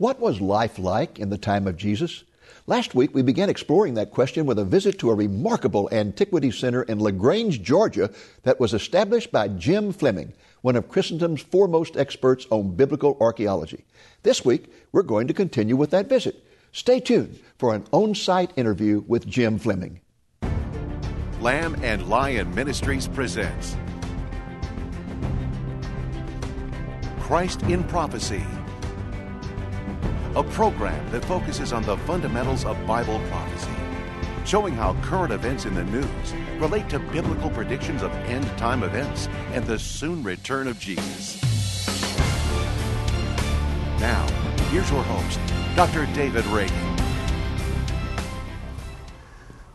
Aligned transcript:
What 0.00 0.18
was 0.18 0.40
life 0.40 0.78
like 0.78 1.18
in 1.18 1.28
the 1.28 1.36
time 1.36 1.66
of 1.66 1.76
Jesus? 1.76 2.24
Last 2.66 2.94
week, 2.94 3.14
we 3.14 3.20
began 3.20 3.50
exploring 3.50 3.92
that 3.94 4.12
question 4.12 4.46
with 4.46 4.58
a 4.58 4.64
visit 4.64 4.98
to 5.00 5.10
a 5.10 5.14
remarkable 5.14 5.90
antiquity 5.92 6.50
center 6.50 6.84
in 6.84 7.00
LaGrange, 7.00 7.60
Georgia, 7.60 8.10
that 8.44 8.58
was 8.58 8.72
established 8.72 9.30
by 9.30 9.48
Jim 9.48 9.92
Fleming, 9.92 10.32
one 10.62 10.74
of 10.74 10.88
Christendom's 10.88 11.42
foremost 11.42 11.98
experts 11.98 12.46
on 12.48 12.76
biblical 12.76 13.18
archaeology. 13.20 13.84
This 14.22 14.42
week, 14.42 14.72
we're 14.90 15.02
going 15.02 15.26
to 15.26 15.34
continue 15.34 15.76
with 15.76 15.90
that 15.90 16.08
visit. 16.08 16.46
Stay 16.72 16.98
tuned 16.98 17.38
for 17.58 17.74
an 17.74 17.84
on 17.92 18.14
site 18.14 18.52
interview 18.56 19.04
with 19.06 19.26
Jim 19.26 19.58
Fleming. 19.58 20.00
Lamb 21.42 21.76
and 21.82 22.08
Lion 22.08 22.54
Ministries 22.54 23.06
presents 23.06 23.76
Christ 27.18 27.62
in 27.64 27.84
Prophecy 27.84 28.42
a 30.36 30.44
program 30.44 31.10
that 31.10 31.24
focuses 31.24 31.72
on 31.72 31.82
the 31.82 31.96
fundamentals 31.98 32.64
of 32.64 32.86
Bible 32.86 33.20
prophecy, 33.28 33.70
showing 34.44 34.72
how 34.72 34.94
current 35.02 35.32
events 35.32 35.64
in 35.64 35.74
the 35.74 35.82
news 35.82 36.06
relate 36.60 36.88
to 36.88 37.00
biblical 37.00 37.50
predictions 37.50 38.00
of 38.00 38.12
end 38.26 38.46
time 38.56 38.84
events 38.84 39.26
and 39.52 39.66
the 39.66 39.76
soon 39.76 40.22
return 40.22 40.68
of 40.68 40.78
Jesus. 40.78 41.42
Now, 43.98 44.24
here's 44.70 44.88
your 44.88 45.02
host, 45.02 45.40
Dr. 45.74 46.06
David 46.14 46.46
Reagan. 46.46 46.76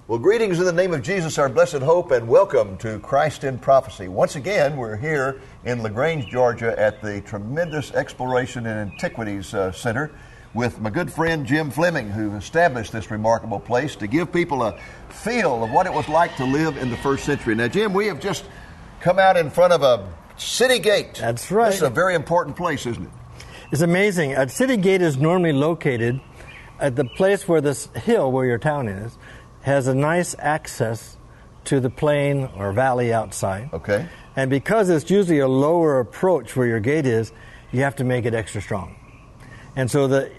Well, 0.08 0.20
greetings 0.20 0.60
in 0.60 0.66
the 0.66 0.72
name 0.72 0.94
of 0.94 1.02
Jesus, 1.02 1.38
our 1.38 1.50
blessed 1.50 1.82
hope, 1.82 2.12
and 2.12 2.30
welcome 2.30 2.78
to 2.78 3.00
Christ 3.00 3.44
in 3.44 3.60
Prophecy. 3.60 4.08
Once 4.08 4.38
again, 4.38 4.78
we're 4.78 4.96
here 4.96 5.42
in 5.66 5.84
LaGrange, 5.84 6.28
Georgia, 6.28 6.80
at 6.80 7.02
the 7.02 7.20
tremendous 7.22 7.92
Exploration 7.92 8.68
and 8.68 8.92
Antiquities 8.92 9.54
uh, 9.54 9.74
Center 9.74 10.12
with 10.56 10.80
my 10.80 10.90
good 10.90 11.12
friend 11.12 11.46
Jim 11.46 11.70
Fleming, 11.70 12.10
who 12.10 12.34
established 12.38 12.94
this 12.94 13.12
remarkable 13.12 13.60
place 13.60 13.98
to 13.98 14.08
give 14.08 14.32
people 14.32 14.64
a 14.64 14.80
feel 15.10 15.66
of 15.66 15.70
what 15.70 15.86
it 15.86 15.94
was 15.94 16.08
like 16.08 16.36
to 16.38 16.46
live 16.46 16.78
in 16.78 16.90
the 16.90 16.98
first 16.98 17.26
century. 17.26 17.54
Now, 17.56 17.68
Jim, 17.68 17.94
we 17.94 18.08
have 18.08 18.22
just 18.22 18.46
come 19.02 19.20
out 19.20 19.36
in 19.36 19.50
front 19.50 19.74
of 19.74 19.84
a 19.84 20.10
city 20.38 20.80
gate. 20.80 21.16
That's 21.16 21.52
right. 21.52 21.68
This 21.68 21.76
is 21.78 21.82
a 21.82 21.90
very 21.90 22.16
important 22.16 22.56
place, 22.56 22.86
isn't 22.86 23.04
it? 23.04 23.12
It's 23.74 23.82
amazing. 23.82 24.34
A 24.34 24.48
city 24.48 24.78
gate 24.78 25.02
is 25.02 25.18
normally 25.18 25.52
located 25.52 26.22
at 26.80 26.96
the 26.96 27.04
place 27.04 27.48
where 27.48 27.60
this 27.60 27.88
hill, 27.88 28.32
where 28.32 28.46
your 28.46 28.58
town 28.58 28.88
is, 28.88 29.18
has 29.62 29.88
a 29.88 29.94
nice 29.94 30.36
access 30.40 31.18
to 31.66 31.82
the 31.82 31.90
plain 31.90 32.50
or 32.56 32.72
valley 32.72 33.12
outside. 33.12 33.70
Okay. 33.74 34.08
And 34.38 34.50
because 34.50 34.90
it's 34.90 35.10
usually 35.10 35.40
a 35.40 35.48
lower 35.50 36.00
approach 36.00 36.56
where 36.56 36.68
your 36.68 36.80
gate 36.80 37.06
is, 37.06 37.34
you 37.74 37.82
have 37.82 37.98
to 37.98 38.06
make 38.06 38.24
it 38.24 38.34
extra 38.34 38.62
strong. 38.62 38.96
And 39.76 39.92
so 39.92 40.08
the 40.08 40.32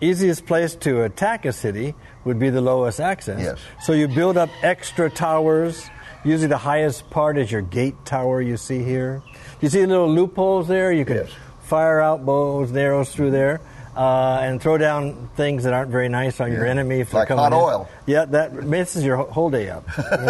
easiest 0.00 0.46
place 0.46 0.74
to 0.76 1.02
attack 1.02 1.44
a 1.44 1.52
city 1.52 1.94
would 2.24 2.38
be 2.38 2.50
the 2.50 2.60
lowest 2.60 3.00
access. 3.00 3.40
Yes. 3.40 3.58
So 3.82 3.92
you 3.92 4.08
build 4.08 4.36
up 4.36 4.50
extra 4.62 5.10
towers. 5.10 5.88
Usually 6.24 6.48
the 6.48 6.58
highest 6.58 7.08
part 7.10 7.38
is 7.38 7.50
your 7.50 7.62
gate 7.62 7.94
tower 8.04 8.40
you 8.40 8.56
see 8.56 8.82
here. 8.82 9.22
You 9.60 9.68
see 9.68 9.80
the 9.80 9.86
little 9.86 10.12
loopholes 10.12 10.68
there? 10.68 10.92
You 10.92 11.04
can 11.04 11.16
yes. 11.16 11.30
fire 11.62 12.00
out 12.00 12.24
bows 12.24 12.70
and 12.70 12.78
arrows 12.78 13.12
through 13.14 13.30
there. 13.30 13.60
Uh, 13.96 14.38
and 14.42 14.62
throw 14.62 14.78
down 14.78 15.28
things 15.34 15.64
that 15.64 15.72
aren't 15.72 15.90
very 15.90 16.08
nice 16.08 16.40
on 16.40 16.52
yeah. 16.52 16.58
your 16.58 16.66
enemy 16.66 17.00
if 17.00 17.12
like 17.12 17.30
hot 17.30 17.52
in. 17.52 17.58
oil. 17.58 17.88
Yeah, 18.06 18.26
that 18.26 18.54
messes 18.54 19.02
your 19.02 19.16
whole 19.16 19.50
day 19.50 19.70
up. 19.70 19.84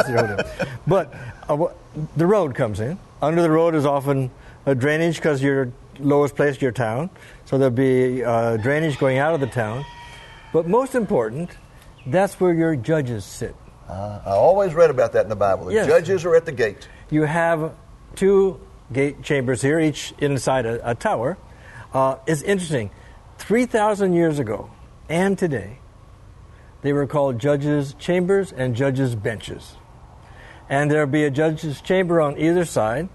your 0.08 0.26
whole 0.26 0.36
day. 0.36 0.68
But 0.86 1.12
uh, 1.50 1.66
the 2.16 2.26
road 2.26 2.54
comes 2.54 2.80
in. 2.80 2.98
Under 3.20 3.42
the 3.42 3.50
road 3.50 3.74
is 3.74 3.84
often 3.84 4.30
a 4.64 4.74
drainage 4.74 5.16
because 5.16 5.42
your 5.42 5.70
lowest 5.98 6.36
place 6.36 6.56
in 6.56 6.60
your 6.60 6.72
town. 6.72 7.10
So 7.44 7.58
there'll 7.58 7.70
be 7.74 8.24
uh, 8.24 8.56
drainage 8.58 8.98
going 8.98 9.18
out 9.18 9.34
of 9.34 9.40
the 9.40 9.46
town. 9.46 9.84
But 10.52 10.66
most 10.68 10.94
important, 10.94 11.50
that's 12.06 12.40
where 12.40 12.52
your 12.54 12.76
judges 12.76 13.24
sit. 13.24 13.54
Uh, 13.88 14.20
I 14.24 14.30
always 14.30 14.74
read 14.74 14.90
about 14.90 15.12
that 15.12 15.24
in 15.24 15.28
the 15.28 15.36
Bible. 15.36 15.66
The 15.66 15.74
Yes. 15.74 15.86
judges 15.86 16.24
are 16.24 16.34
at 16.34 16.44
the 16.44 16.52
gate. 16.52 16.88
You 17.10 17.22
have 17.22 17.72
two 18.16 18.60
gate 18.92 19.22
chambers 19.22 19.62
here, 19.62 19.78
each 19.80 20.12
inside 20.18 20.66
a, 20.66 20.90
a 20.90 20.94
tower. 20.94 21.38
Uh, 21.92 22.16
it's 22.26 22.42
interesting. 22.42 22.90
3,000 23.38 24.12
years 24.12 24.38
ago 24.38 24.70
and 25.08 25.38
today, 25.38 25.78
they 26.82 26.92
were 26.92 27.06
called 27.06 27.38
judges' 27.38 27.94
chambers 27.98 28.52
and 28.52 28.74
judges' 28.76 29.14
benches. 29.14 29.76
And 30.68 30.90
there'll 30.90 31.06
be 31.06 31.24
a 31.24 31.30
judge's 31.30 31.80
chamber 31.80 32.20
on 32.20 32.38
either 32.38 32.64
side, 32.64 33.08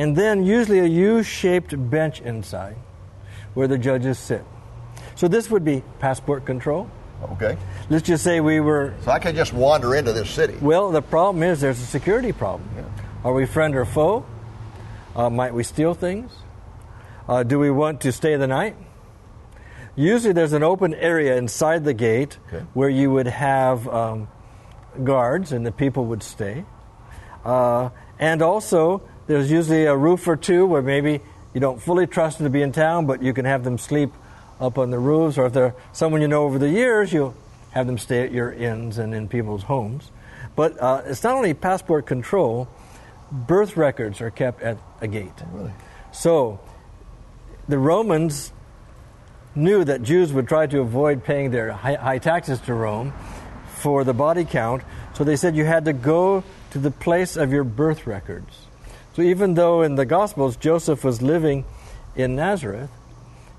and 0.00 0.16
then 0.16 0.44
usually 0.46 0.78
a 0.80 0.86
U 0.86 1.22
shaped 1.22 1.72
bench 1.90 2.20
inside 2.22 2.76
where 3.54 3.68
the 3.68 3.76
judges 3.76 4.18
sit. 4.18 4.42
So 5.14 5.28
this 5.28 5.50
would 5.50 5.64
be 5.64 5.82
passport 5.98 6.46
control. 6.46 6.88
Okay. 7.32 7.58
Let's 7.90 8.06
just 8.06 8.24
say 8.24 8.40
we 8.40 8.60
were 8.60 8.94
So 9.04 9.10
I 9.10 9.18
could 9.18 9.36
just 9.36 9.52
wander 9.52 9.94
into 9.94 10.12
this 10.14 10.30
city. 10.30 10.56
well, 10.60 10.90
the 10.90 11.02
problem 11.02 11.42
is 11.42 11.60
there's 11.60 11.80
a 11.80 11.86
security 11.86 12.32
problem. 12.32 12.66
Yeah. 12.76 12.84
Are 13.24 13.34
we 13.34 13.44
friend 13.44 13.76
or 13.76 13.84
foe? 13.84 14.24
Uh, 15.14 15.28
might 15.28 15.52
we 15.52 15.62
steal 15.64 15.92
things? 15.92 16.32
Uh, 17.28 17.42
do 17.42 17.58
we 17.58 17.70
want 17.70 18.00
to 18.00 18.12
stay 18.12 18.36
the 18.36 18.46
night? 18.46 18.76
Usually, 19.96 20.32
there's 20.32 20.54
an 20.54 20.62
open 20.62 20.94
area 20.94 21.36
inside 21.36 21.84
the 21.84 21.92
gate 21.92 22.38
Okay. 22.48 22.64
where 22.72 22.88
you 22.88 23.10
would 23.10 23.26
have 23.26 23.86
um, 23.88 24.28
guards 25.04 25.52
and 25.52 25.66
the 25.66 25.72
people 25.72 26.06
would 26.06 26.22
stay. 26.22 26.64
Uh, 27.44 27.90
and 28.18 28.40
also, 28.40 29.02
there's 29.30 29.48
usually 29.48 29.84
a 29.84 29.96
roof 29.96 30.26
or 30.26 30.34
two 30.34 30.66
where 30.66 30.82
maybe 30.82 31.20
you 31.54 31.60
don't 31.60 31.80
fully 31.80 32.04
trust 32.08 32.38
them 32.38 32.46
to 32.46 32.50
be 32.50 32.62
in 32.62 32.72
town, 32.72 33.06
but 33.06 33.22
you 33.22 33.32
can 33.32 33.44
have 33.44 33.62
them 33.62 33.78
sleep 33.78 34.10
up 34.58 34.76
on 34.76 34.90
the 34.90 34.98
roofs, 34.98 35.38
or 35.38 35.46
if 35.46 35.52
they're 35.52 35.76
someone 35.92 36.20
you 36.20 36.26
know 36.26 36.42
over 36.42 36.58
the 36.58 36.68
years, 36.68 37.12
you'll 37.12 37.36
have 37.70 37.86
them 37.86 37.96
stay 37.96 38.24
at 38.24 38.32
your 38.32 38.52
inns 38.52 38.98
and 38.98 39.14
in 39.14 39.28
people's 39.28 39.62
homes. 39.62 40.10
But 40.56 40.82
uh, 40.82 41.02
it's 41.06 41.22
not 41.22 41.36
only 41.36 41.54
passport 41.54 42.06
control, 42.06 42.68
birth 43.30 43.76
records 43.76 44.20
are 44.20 44.32
kept 44.32 44.62
at 44.62 44.78
a 45.00 45.06
gate. 45.06 45.30
Really? 45.52 45.70
So 46.10 46.58
the 47.68 47.78
Romans 47.78 48.52
knew 49.54 49.84
that 49.84 50.02
Jews 50.02 50.32
would 50.32 50.48
try 50.48 50.66
to 50.66 50.80
avoid 50.80 51.22
paying 51.22 51.52
their 51.52 51.70
high, 51.70 51.94
high 51.94 52.18
taxes 52.18 52.58
to 52.62 52.74
Rome 52.74 53.12
for 53.76 54.02
the 54.02 54.12
body 54.12 54.44
count, 54.44 54.82
so 55.14 55.22
they 55.22 55.36
said 55.36 55.54
you 55.54 55.66
had 55.66 55.84
to 55.84 55.92
go 55.92 56.42
to 56.72 56.78
the 56.80 56.90
place 56.90 57.36
of 57.36 57.52
your 57.52 57.62
birth 57.62 58.08
records. 58.08 58.66
So 59.20 59.24
even 59.24 59.52
though 59.52 59.82
in 59.82 59.96
the 59.96 60.06
Gospels 60.06 60.56
Joseph 60.56 61.04
was 61.04 61.20
living 61.20 61.66
in 62.16 62.36
Nazareth, 62.36 62.88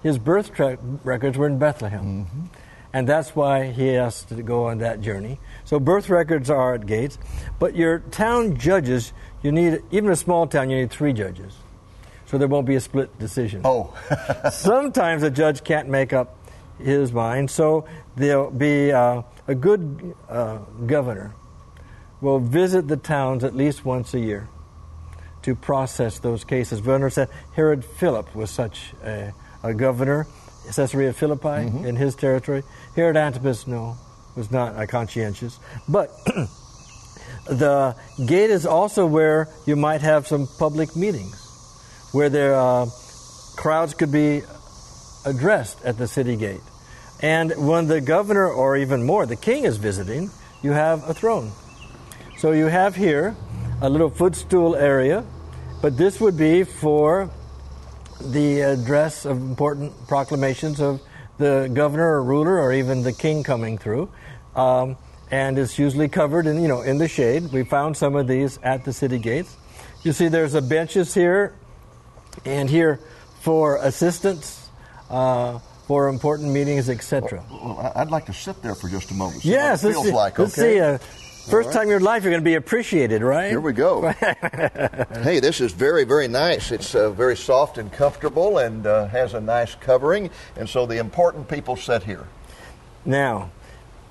his 0.01 0.17
birth 0.17 0.55
tra- 0.55 0.79
records 1.03 1.37
were 1.37 1.45
in 1.45 1.59
Bethlehem. 1.59 2.49
And 2.91 3.07
that's 3.07 3.35
why 3.35 3.65
he 3.67 3.89
has 3.89 4.23
to 4.23 4.41
go 4.41 4.65
on 4.65 4.79
that 4.79 5.01
journey. 5.01 5.37
So 5.63 5.79
birth 5.79 6.09
records 6.09 6.49
are 6.49 6.73
at 6.73 6.87
gates, 6.87 7.19
but 7.59 7.75
your 7.75 7.99
town 7.99 8.57
judges, 8.57 9.13
you 9.43 9.51
need, 9.51 9.83
even 9.91 10.09
a 10.09 10.15
small 10.15 10.47
town, 10.47 10.71
you 10.71 10.77
need 10.77 10.89
three 10.89 11.13
judges. 11.13 11.55
So 12.25 12.39
there 12.39 12.47
won't 12.47 12.65
be 12.65 12.73
a 12.73 12.81
split 12.81 13.19
decision. 13.19 13.61
Oh, 13.63 13.93
Sometimes 14.51 15.21
a 15.21 15.29
judge 15.29 15.63
can't 15.63 15.89
make 15.89 16.11
up 16.11 16.39
his 16.79 17.13
mind, 17.13 17.51
so 17.51 17.85
there'll 18.15 18.49
be 18.49 18.91
uh, 18.91 19.21
a 19.47 19.53
good 19.53 20.15
uh, 20.27 20.57
governor 20.87 21.35
will 22.19 22.39
visit 22.39 22.87
the 22.87 22.97
towns 22.97 23.43
at 23.43 23.55
least 23.55 23.85
once 23.85 24.15
a 24.15 24.19
year 24.19 24.49
to 25.43 25.55
process 25.55 26.19
those 26.19 26.43
cases. 26.43 26.81
Werner 26.81 27.09
said 27.09 27.29
Herod 27.55 27.83
Philip 27.83 28.35
was 28.35 28.51
such 28.51 28.93
a, 29.03 29.33
a 29.63 29.73
governor, 29.73 30.27
Caesarea 30.75 31.13
Philippi 31.13 31.87
in 31.87 31.95
his 31.95 32.15
territory. 32.15 32.63
Herod 32.95 33.17
Antipas, 33.17 33.67
no, 33.67 33.97
was 34.35 34.51
not 34.51 34.79
a 34.79 34.87
conscientious. 34.87 35.59
But 35.87 36.09
the 37.49 37.95
gate 38.25 38.49
is 38.49 38.65
also 38.65 39.05
where 39.05 39.47
you 39.65 39.75
might 39.75 40.01
have 40.01 40.27
some 40.27 40.47
public 40.59 40.95
meetings, 40.95 42.09
where 42.11 42.29
there 42.29 42.55
uh, 42.55 42.87
crowds 43.55 43.93
could 43.93 44.11
be 44.11 44.41
addressed 45.25 45.83
at 45.83 45.97
the 45.97 46.07
city 46.07 46.35
gate. 46.35 46.61
And 47.21 47.53
when 47.67 47.87
the 47.87 48.01
governor, 48.01 48.47
or 48.47 48.77
even 48.77 49.03
more, 49.03 49.25
the 49.25 49.35
king 49.35 49.65
is 49.65 49.77
visiting, 49.77 50.31
you 50.63 50.71
have 50.71 51.07
a 51.07 51.13
throne. 51.13 51.51
So 52.37 52.51
you 52.51 52.65
have 52.65 52.95
here 52.95 53.35
a 53.81 53.89
little 53.89 54.09
footstool 54.09 54.75
area, 54.75 55.25
but 55.81 55.97
this 55.97 56.21
would 56.21 56.37
be 56.37 56.63
for 56.63 57.29
the 58.19 58.61
address 58.61 59.25
of 59.25 59.37
important 59.37 59.91
proclamations 60.07 60.79
of 60.79 61.01
the 61.39 61.69
governor 61.73 62.11
or 62.13 62.23
ruler 62.23 62.59
or 62.59 62.71
even 62.71 63.01
the 63.01 63.11
king 63.11 63.43
coming 63.43 63.79
through. 63.79 64.09
Um, 64.55 64.97
and 65.31 65.57
it's 65.57 65.79
usually 65.79 66.09
covered 66.09 66.45
in, 66.45 66.61
you 66.61 66.67
know, 66.67 66.81
in 66.81 66.99
the 66.99 67.07
shade. 67.07 67.51
We 67.51 67.63
found 67.63 67.97
some 67.97 68.15
of 68.15 68.27
these 68.27 68.59
at 68.61 68.85
the 68.85 68.93
city 68.93 69.17
gates. 69.17 69.57
You 70.03 70.11
see 70.11 70.27
there's 70.27 70.53
a 70.53 70.61
benches 70.61 71.13
here 71.13 71.55
and 72.45 72.69
here 72.69 72.99
for 73.39 73.77
assistants, 73.77 74.69
uh, 75.09 75.57
for 75.87 76.09
important 76.09 76.51
meetings, 76.51 76.89
etc. 76.89 77.43
well, 77.49 77.91
I'd 77.95 78.11
like 78.11 78.27
to 78.27 78.33
sit 78.33 78.61
there 78.61 78.75
for 78.75 78.87
just 78.87 79.09
a 79.09 79.13
moment. 79.13 79.43
Yes, 79.43 79.83
it 79.83 79.87
let's 79.87 79.97
feels 79.97 80.07
see, 80.07 80.13
like. 80.13 80.37
let's 80.37 80.57
okay. 80.57 80.73
see. 80.75 80.79
Uh, 80.79 80.97
First 81.49 81.67
right. 81.67 81.73
time 81.73 81.83
in 81.83 81.89
your 81.89 81.99
life 81.99 82.23
you're 82.23 82.31
going 82.31 82.43
to 82.43 82.45
be 82.45 82.55
appreciated, 82.55 83.21
right? 83.23 83.49
Here 83.49 83.59
we 83.59 83.73
go. 83.73 84.09
hey, 84.11 85.39
this 85.39 85.59
is 85.59 85.73
very, 85.73 86.03
very 86.03 86.27
nice. 86.27 86.71
It's 86.71 86.93
uh, 86.93 87.09
very 87.09 87.35
soft 87.35 87.77
and 87.77 87.91
comfortable 87.91 88.59
and 88.59 88.85
uh, 88.85 89.07
has 89.07 89.33
a 89.33 89.41
nice 89.41 89.73
covering. 89.75 90.29
And 90.55 90.69
so 90.69 90.85
the 90.85 90.97
important 90.97 91.47
people 91.47 91.75
sit 91.75 92.03
here. 92.03 92.27
Now, 93.05 93.49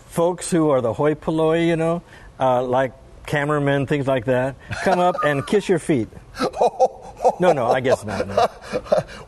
folks 0.08 0.50
who 0.50 0.70
are 0.70 0.80
the 0.80 0.92
hoi 0.92 1.14
polloi, 1.14 1.66
you 1.66 1.76
know, 1.76 2.02
uh, 2.40 2.64
like 2.64 2.92
cameramen, 3.26 3.86
things 3.86 4.08
like 4.08 4.24
that, 4.24 4.56
come 4.82 4.98
up 4.98 5.16
and 5.24 5.46
kiss 5.46 5.68
your 5.68 5.78
feet. 5.78 6.08
No, 7.38 7.52
no, 7.52 7.66
I 7.66 7.80
guess 7.80 8.04
not. 8.04 8.26
No. 8.26 8.48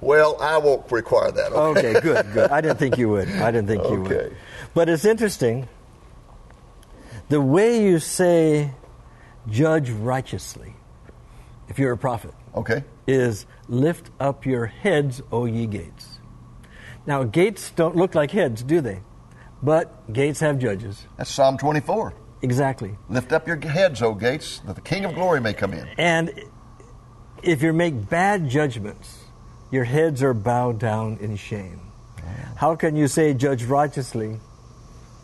well, 0.00 0.37
I 0.40 0.56
won't 0.56 0.90
require 0.90 1.31
that. 1.31 1.52
Okay? 1.52 1.88
Okay, 1.88 2.00
good, 2.00 2.32
good. 2.32 2.50
I 2.50 2.62
didn't 2.62 2.78
think 2.78 2.96
you 2.96 3.10
would. 3.10 3.28
I 3.28 3.50
didn't 3.50 3.69
think 3.69 3.84
you 3.84 4.00
would. 4.02 4.12
Okay. 4.12 4.37
But 4.75 4.88
it's 4.88 5.04
interesting. 5.04 5.69
The 7.32 7.40
way 7.40 7.82
you 7.82 7.99
say 7.99 8.73
judge 9.49 9.88
righteously, 9.88 10.75
if 11.67 11.79
you're 11.79 11.93
a 11.93 11.96
prophet, 11.96 12.34
Okay. 12.55 12.84
is 13.06 13.46
lift 13.69 14.11
up 14.20 14.44
your 14.44 14.67
heads, 14.67 15.23
O 15.32 15.46
ye 15.46 15.67
gates. 15.67 16.19
Now, 17.06 17.23
gates 17.25 17.70
don't 17.70 17.96
look 17.96 18.14
like 18.14 18.32
heads, 18.32 18.62
do 18.62 18.82
they? 18.82 19.00
But 19.62 20.12
gates 20.12 20.40
have 20.40 20.58
judges. 20.58 21.06
That's 21.17 21.31
Psalm 21.31 21.56
24. 21.56 22.12
Exactly. 22.43 22.99
Lift 23.08 23.32
up 23.32 23.46
your 23.49 23.56
heads, 23.56 24.02
O 24.02 24.12
gates, 24.12 24.58
that 24.67 24.75
the 24.75 24.82
King 24.82 25.06
of 25.06 25.14
glory 25.14 25.40
may 25.40 25.55
come 25.55 25.73
in. 25.73 25.88
And 25.96 26.35
if 27.43 27.62
you 27.62 27.73
make 27.73 28.11
bad 28.11 28.46
judgments, 28.50 29.25
your 29.70 29.85
heads 29.85 30.23
are 30.23 30.35
bowed 30.35 30.78
down 30.78 31.17
in 31.19 31.37
shame. 31.37 31.81
How 32.56 32.76
can 32.76 32.94
you 32.94 33.08
say, 33.08 33.32
judge 33.32 33.64
righteously, 33.64 34.38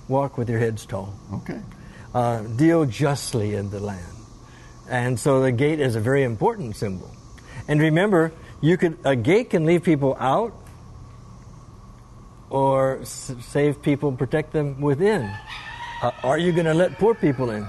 walk 0.08 0.38
with 0.38 0.49
your 0.49 0.58
heads 0.58 0.87
tall, 0.87 1.12
Okay. 1.34 1.61
Uh, 2.14 2.43
deal 2.43 2.84
justly 2.84 3.55
in 3.55 3.70
the 3.70 3.81
land? 3.81 4.14
And 4.88 5.19
so 5.20 5.40
the 5.40 5.52
gate 5.52 5.81
is 5.81 5.96
a 5.96 6.00
very 6.00 6.22
important 6.25 6.76
symbol. 6.76 7.10
And 7.69 7.81
remember, 7.81 8.32
you 8.60 8.76
could 8.76 8.99
a 9.05 9.14
gate 9.14 9.50
can 9.50 9.66
leave 9.66 9.82
people 9.82 10.16
out 10.19 10.55
or 12.50 13.00
s- 13.00 13.34
save 13.40 13.82
people, 13.82 14.12
protect 14.12 14.52
them 14.52 14.81
within. 14.81 15.31
Uh, 16.02 16.10
are 16.22 16.38
you 16.38 16.52
going 16.52 16.64
to 16.66 16.75
let 16.75 16.99
poor 16.99 17.14
people 17.14 17.50
in 17.50 17.64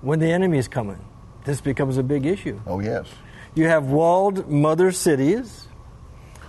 when 0.00 0.18
the 0.18 0.30
enemy 0.30 0.58
is 0.58 0.68
coming? 0.68 0.98
This 1.44 1.60
becomes 1.60 1.98
a 1.98 2.02
big 2.02 2.24
issue. 2.24 2.60
Oh, 2.66 2.80
yes. 2.80 3.06
You 3.54 3.66
have 3.66 3.84
walled 3.86 4.48
mother 4.48 4.92
cities 4.92 5.68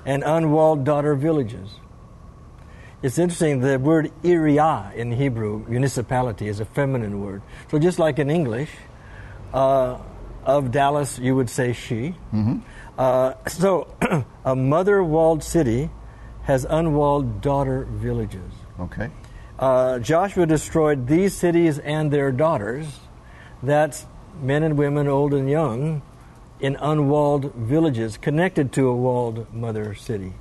and 0.06 0.24
unwalled 0.24 0.86
daughter 0.86 1.16
villages. 1.16 1.76
It's 3.04 3.18
interesting, 3.18 3.60
the 3.60 3.78
word 3.78 4.14
iriah 4.24 4.94
in 4.96 5.12
Hebrew, 5.12 5.66
municipality, 5.68 6.48
is 6.48 6.62
a 6.62 6.66
feminine 6.66 7.22
word. 7.22 7.42
So 7.70 7.78
just 7.78 8.00
like 8.00 8.18
in 8.18 8.30
English, 8.30 8.70
uh, 9.54 9.98
of 10.46 10.72
Dallas, 10.72 11.20
you 11.20 11.36
would 11.36 11.50
say 11.50 11.74
she. 11.74 12.16
Uh, 12.98 13.34
so 13.48 13.94
a 14.46 14.56
mother 14.56 15.04
walled 15.04 15.44
city 15.44 15.90
has 16.44 16.66
unwalled 16.70 17.42
daughter 17.42 17.86
villages. 17.90 18.52
Okay. 18.80 19.10
Uh, 19.60 20.00
Joshua 20.00 20.46
destroyed 20.46 21.08
these 21.08 21.34
cities 21.34 21.80
and 21.80 22.10
their 22.10 22.32
daughters, 22.32 23.00
that's 23.62 24.06
men 24.42 24.64
and 24.64 24.78
women, 24.78 25.10
old 25.10 25.34
and 25.34 25.50
young, 25.50 26.02
in 26.60 26.78
unwalled 26.78 27.54
villages 27.54 28.16
connected 28.16 28.72
to 28.74 28.88
a 28.88 28.96
walled 28.96 29.54
mother 29.54 29.94
city. 29.94 30.34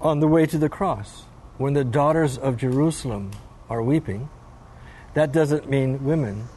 On 0.00 0.18
the 0.20 0.26
way 0.26 0.46
to 0.46 0.58
the 0.58 0.68
cross, 0.68 1.25
when 1.58 1.74
the 1.74 1.84
daughters 1.84 2.38
of 2.38 2.56
Jerusalem 2.56 3.30
are 3.68 3.82
weeping, 3.82 4.28
that 5.14 5.32
doesn't 5.32 5.68
mean 5.68 6.04
women. 6.04 6.48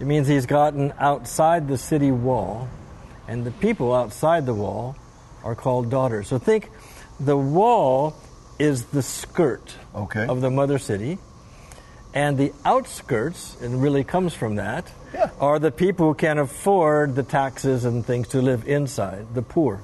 It 0.00 0.06
means 0.06 0.28
he's 0.28 0.46
gotten 0.46 0.92
outside 0.98 1.68
the 1.68 1.76
city 1.78 2.10
wall, 2.10 2.68
and 3.26 3.44
the 3.44 3.50
people 3.50 3.94
outside 3.94 4.46
the 4.46 4.54
wall 4.54 4.96
are 5.44 5.54
called 5.54 5.90
daughters. 5.90 6.28
So 6.28 6.38
think 6.38 6.70
the 7.20 7.36
wall 7.36 8.14
is 8.58 8.84
the 8.86 9.02
skirt 9.02 9.74
Okay. 9.94 10.26
of 10.26 10.40
the 10.40 10.50
mother 10.50 10.78
city, 10.78 11.18
and 12.14 12.38
the 12.38 12.52
outskirts, 12.64 13.56
and 13.60 13.82
really 13.82 14.02
comes 14.04 14.34
from 14.34 14.56
that, 14.56 14.86
Yeah. 15.12 15.30
are 15.40 15.58
the 15.58 15.70
people 15.70 16.08
who 16.08 16.14
can 16.14 16.38
afford 16.38 17.14
the 17.14 17.22
taxes 17.22 17.84
and 17.84 18.04
things 18.04 18.28
to 18.28 18.40
live 18.40 18.66
inside, 18.66 19.26
the 19.34 19.42
poor. 19.42 19.80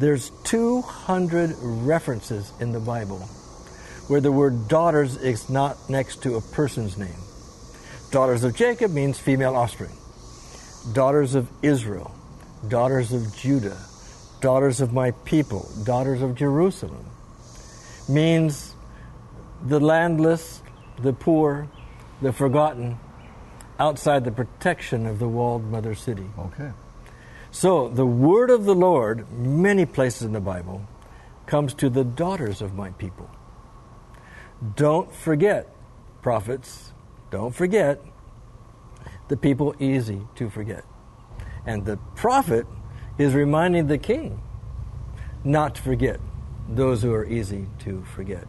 There's 0.00 0.30
200 0.44 1.56
references 1.60 2.54
in 2.58 2.72
the 2.72 2.80
Bible 2.80 3.18
where 4.08 4.22
the 4.22 4.32
word 4.32 4.66
daughters 4.66 5.18
is 5.18 5.50
not 5.50 5.76
next 5.90 6.22
to 6.22 6.36
a 6.36 6.40
person's 6.40 6.96
name. 6.96 7.20
Daughters 8.10 8.42
of 8.42 8.56
Jacob 8.56 8.92
means 8.92 9.18
female 9.18 9.54
offspring. 9.54 9.92
Daughters 10.94 11.34
of 11.34 11.50
Israel, 11.60 12.14
daughters 12.66 13.12
of 13.12 13.36
Judah, 13.36 13.76
daughters 14.40 14.80
of 14.80 14.94
my 14.94 15.10
people, 15.26 15.70
daughters 15.84 16.22
of 16.22 16.34
Jerusalem 16.34 17.04
means 18.08 18.74
the 19.66 19.80
landless, 19.80 20.62
the 21.02 21.12
poor, 21.12 21.68
the 22.22 22.32
forgotten, 22.32 22.98
outside 23.78 24.24
the 24.24 24.32
protection 24.32 25.04
of 25.04 25.18
the 25.18 25.28
walled 25.28 25.64
mother 25.64 25.94
city. 25.94 26.24
Okay. 26.38 26.70
So 27.52 27.88
the 27.88 28.06
word 28.06 28.50
of 28.50 28.64
the 28.64 28.74
Lord, 28.74 29.30
many 29.32 29.86
places 29.86 30.22
in 30.22 30.32
the 30.32 30.40
Bible, 30.40 30.86
comes 31.46 31.74
to 31.74 31.90
the 31.90 32.04
daughters 32.04 32.62
of 32.62 32.74
my 32.74 32.90
people. 32.90 33.28
Don't 34.76 35.12
forget, 35.12 35.68
prophets, 36.22 36.92
don't 37.30 37.54
forget 37.54 38.00
the 39.28 39.36
people 39.36 39.74
easy 39.78 40.26
to 40.36 40.50
forget. 40.50 40.84
And 41.66 41.84
the 41.84 41.96
prophet 42.14 42.66
is 43.18 43.34
reminding 43.34 43.86
the 43.86 43.98
king 43.98 44.42
not 45.44 45.76
to 45.76 45.82
forget 45.82 46.20
those 46.68 47.02
who 47.02 47.12
are 47.12 47.26
easy 47.26 47.66
to 47.80 48.04
forget. 48.14 48.46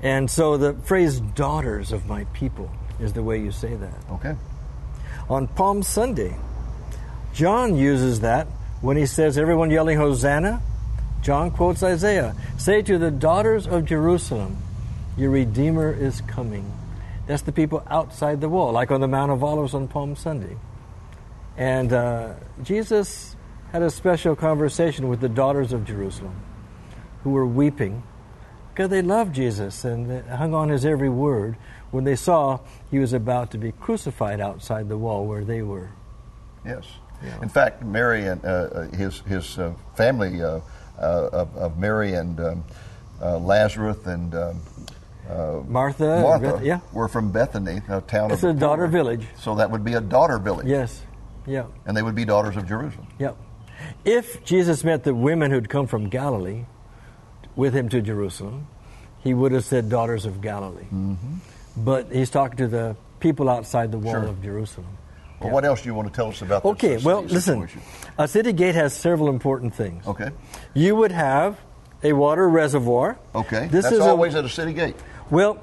And 0.00 0.28
so 0.28 0.56
the 0.56 0.74
phrase 0.74 1.20
daughters 1.20 1.92
of 1.92 2.06
my 2.06 2.24
people 2.32 2.70
is 2.98 3.12
the 3.12 3.22
way 3.22 3.38
you 3.40 3.52
say 3.52 3.74
that. 3.74 4.04
Okay. 4.10 4.36
On 5.28 5.46
Palm 5.46 5.82
Sunday, 5.82 6.36
John 7.32 7.76
uses 7.76 8.20
that 8.20 8.46
when 8.80 8.96
he 8.96 9.06
says, 9.06 9.38
Everyone 9.38 9.70
yelling 9.70 9.98
Hosanna. 9.98 10.62
John 11.22 11.50
quotes 11.52 11.82
Isaiah 11.82 12.34
Say 12.58 12.82
to 12.82 12.98
the 12.98 13.10
daughters 13.10 13.66
of 13.66 13.84
Jerusalem, 13.84 14.58
Your 15.16 15.30
Redeemer 15.30 15.92
is 15.92 16.20
coming. 16.22 16.70
That's 17.26 17.42
the 17.42 17.52
people 17.52 17.84
outside 17.88 18.40
the 18.40 18.48
wall, 18.48 18.72
like 18.72 18.90
on 18.90 19.00
the 19.00 19.08
Mount 19.08 19.30
of 19.30 19.42
Olives 19.44 19.74
on 19.74 19.88
Palm 19.88 20.16
Sunday. 20.16 20.56
And 21.56 21.92
uh, 21.92 22.34
Jesus 22.62 23.36
had 23.70 23.82
a 23.82 23.90
special 23.90 24.34
conversation 24.34 25.08
with 25.08 25.20
the 25.20 25.28
daughters 25.28 25.72
of 25.72 25.84
Jerusalem 25.84 26.34
who 27.22 27.30
were 27.30 27.46
weeping 27.46 28.02
because 28.70 28.90
they 28.90 29.02
loved 29.02 29.34
Jesus 29.34 29.84
and 29.84 30.26
hung 30.28 30.54
on 30.54 30.70
his 30.70 30.84
every 30.84 31.08
word 31.08 31.56
when 31.90 32.04
they 32.04 32.16
saw 32.16 32.58
he 32.90 32.98
was 32.98 33.12
about 33.12 33.50
to 33.52 33.58
be 33.58 33.72
crucified 33.72 34.40
outside 34.40 34.88
the 34.88 34.98
wall 34.98 35.26
where 35.26 35.44
they 35.44 35.62
were. 35.62 35.90
Yes. 36.64 36.86
Yeah. 37.24 37.42
In 37.42 37.48
fact, 37.48 37.82
Mary 37.84 38.26
and 38.26 38.44
uh, 38.44 38.48
uh, 38.48 38.82
his 38.96 39.20
his 39.20 39.58
uh, 39.58 39.72
family 39.94 40.42
uh, 40.42 40.60
uh, 40.98 41.28
of, 41.32 41.56
of 41.56 41.78
Mary 41.78 42.14
and 42.14 42.38
um, 42.40 42.64
uh, 43.20 43.38
Lazarus 43.38 44.04
and 44.06 44.34
um, 44.34 44.60
uh, 45.28 45.60
Martha, 45.68 46.20
Martha 46.22 46.52
Beth- 46.54 46.64
yeah. 46.64 46.80
were 46.92 47.08
from 47.08 47.30
Bethany, 47.30 47.80
a 47.88 48.00
town 48.00 48.30
It's 48.32 48.42
of 48.42 48.56
a 48.56 48.58
daughter 48.58 48.86
village. 48.88 49.24
So 49.38 49.54
that 49.56 49.70
would 49.70 49.84
be 49.84 49.94
a 49.94 50.00
daughter 50.00 50.38
village. 50.38 50.66
Yes. 50.66 51.00
Yeah. 51.46 51.66
And 51.86 51.96
they 51.96 52.02
would 52.02 52.14
be 52.14 52.24
daughters 52.24 52.56
of 52.56 52.66
Jerusalem. 52.68 53.06
Yep. 53.18 53.36
If 54.04 54.44
Jesus 54.44 54.84
met 54.84 55.04
the 55.04 55.14
women 55.14 55.50
who'd 55.50 55.68
come 55.68 55.86
from 55.86 56.08
Galilee 56.08 56.64
with 57.56 57.74
him 57.74 57.88
to 57.90 58.00
Jerusalem, 58.00 58.66
he 59.22 59.34
would 59.34 59.52
have 59.52 59.64
said 59.64 59.88
daughters 59.88 60.24
of 60.24 60.40
Galilee. 60.40 60.84
Mm-hmm. 60.92 61.34
But 61.76 62.12
he's 62.12 62.30
talking 62.30 62.56
to 62.58 62.68
the 62.68 62.96
people 63.20 63.48
outside 63.48 63.90
the 63.92 63.98
wall 63.98 64.14
Sure. 64.14 64.24
of 64.24 64.42
Jerusalem. 64.42 64.86
Well, 65.42 65.48
Yeah. 65.50 65.54
what 65.54 65.64
else 65.64 65.82
do 65.82 65.88
you 65.88 65.94
want 65.94 66.08
to 66.08 66.14
tell 66.14 66.28
us 66.28 66.40
about 66.42 66.62
this, 66.62 66.72
Okay, 66.72 66.96
well, 66.98 67.22
listen. 67.22 67.68
A 68.18 68.28
city 68.28 68.52
gate 68.52 68.74
has 68.74 68.92
several 68.94 69.28
important 69.28 69.74
things. 69.74 70.06
Okay. 70.06 70.30
You 70.74 70.94
would 70.96 71.12
have 71.12 71.56
a 72.02 72.12
water 72.12 72.48
reservoir. 72.48 73.16
Okay. 73.34 73.66
This 73.70 73.84
That's 73.84 73.96
is 73.96 74.00
always 74.00 74.34
a, 74.34 74.38
at 74.38 74.44
a 74.44 74.48
city 74.48 74.72
gate. 74.72 74.96
well. 75.30 75.58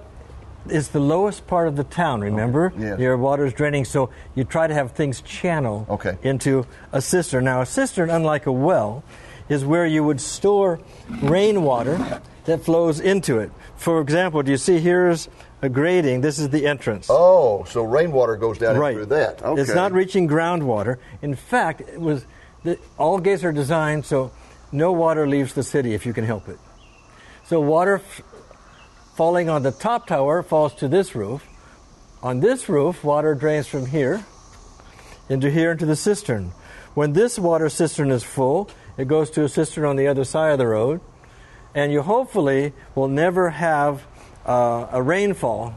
It's 0.68 0.90
the 0.90 1.00
lowest 1.00 1.48
part 1.48 1.70
of 1.70 1.78
the 1.78 1.86
town. 1.86 2.20
Remember, 2.20 2.74
Yes. 2.78 3.00
your 3.00 3.46
is 3.46 3.54
draining, 3.54 3.86
so 3.86 4.10
you 4.36 4.44
try 4.44 4.68
to 4.68 4.74
have 4.74 4.92
things 4.92 5.22
channel 5.22 5.88
Okay. 5.90 6.18
into 6.22 6.66
a 6.92 7.02
cistern. 7.02 7.46
Now, 7.46 7.62
a 7.62 7.66
cistern, 7.66 8.10
unlike 8.10 8.46
a 8.46 8.52
well, 8.52 9.02
is 9.48 9.64
where 9.64 9.86
you 9.86 10.04
would 10.04 10.20
store 10.20 10.80
rainwater 11.24 11.98
that 12.46 12.64
flows 12.66 13.00
into 13.00 13.40
it. 13.40 13.52
For 13.78 14.02
example, 14.02 14.44
do 14.44 14.52
you 14.52 14.58
see 14.58 14.80
here's 14.80 15.30
a 15.62 15.70
grating? 15.70 16.22
This 16.22 16.40
is 16.40 16.50
the 16.50 16.68
entrance. 16.68 17.08
Oh, 17.10 17.64
so 17.66 17.84
rainwater 17.84 18.36
goes 18.38 18.58
down 18.58 18.78
right. 18.78 18.96
through 18.96 19.08
that. 19.08 19.42
Okay. 19.42 19.62
It's 19.62 19.74
not 19.74 19.92
reaching 19.92 20.28
groundwater. 20.28 20.98
In 21.22 21.36
fact, 21.36 21.82
it 21.82 22.00
was 22.00 22.26
the, 22.64 22.80
all 22.98 23.20
gates 23.20 23.44
are 23.44 23.52
designed 23.52 24.06
so 24.06 24.32
no 24.72 24.92
water 24.92 25.28
leaves 25.28 25.54
the 25.54 25.64
city 25.64 25.94
if 25.94 26.06
you 26.06 26.14
can 26.14 26.26
help 26.26 26.48
it. 26.48 26.60
So 27.46 27.60
water 27.60 27.96
f- 27.96 28.22
falling 29.16 29.50
on 29.50 29.64
the 29.64 29.72
top 29.72 30.08
tower 30.08 30.44
falls 30.44 30.74
to 30.76 30.88
this 30.88 31.16
roof, 31.16 31.46
On 32.22 32.42
this 32.42 32.70
roof, 32.70 33.04
water 33.04 33.34
drains 33.34 33.68
from 33.68 33.88
here 33.88 34.26
into 35.30 35.50
here 35.50 35.72
into 35.72 35.86
the 35.86 35.96
cistern. 35.96 36.52
When 36.96 37.14
this 37.14 37.40
water 37.40 37.70
cistern 37.70 38.12
is 38.12 38.24
full, 38.24 38.70
it 38.98 39.08
goes 39.08 39.30
to 39.32 39.44
a 39.44 39.50
cistern 39.50 39.86
on 39.86 39.96
the 39.96 40.08
other 40.08 40.26
side 40.26 40.52
of 40.52 40.58
the 40.58 40.68
road, 40.68 41.00
and 41.74 41.94
you 41.94 42.02
hopefully 42.02 42.74
will 42.96 43.08
never 43.08 43.52
have 43.52 44.04
uh, 44.50 44.88
a 44.92 45.02
rainfall 45.02 45.76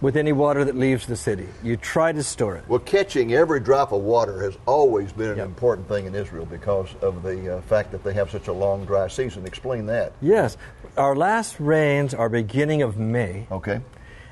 with 0.00 0.16
any 0.16 0.32
water 0.32 0.64
that 0.64 0.76
leaves 0.76 1.06
the 1.06 1.16
city. 1.16 1.48
You 1.62 1.76
try 1.76 2.12
to 2.12 2.22
store 2.22 2.56
it. 2.56 2.64
Well, 2.68 2.78
catching 2.78 3.32
every 3.34 3.58
drop 3.58 3.90
of 3.92 4.02
water 4.02 4.42
has 4.42 4.56
always 4.66 5.12
been 5.12 5.30
an 5.30 5.38
Yep. 5.38 5.46
important 5.46 5.88
thing 5.88 6.06
in 6.06 6.14
Israel 6.14 6.44
because 6.46 6.94
of 7.02 7.22
the 7.22 7.56
uh, 7.56 7.60
fact 7.62 7.90
that 7.92 8.04
they 8.04 8.12
have 8.12 8.30
such 8.30 8.48
a 8.48 8.52
long 8.52 8.84
dry 8.84 9.08
season. 9.08 9.46
Explain 9.46 9.86
that. 9.86 10.12
Yes, 10.20 10.56
our 10.96 11.16
last 11.16 11.58
rains 11.58 12.14
are 12.14 12.28
beginning 12.28 12.82
of 12.82 12.96
May, 12.98 13.46
Okay. 13.50 13.80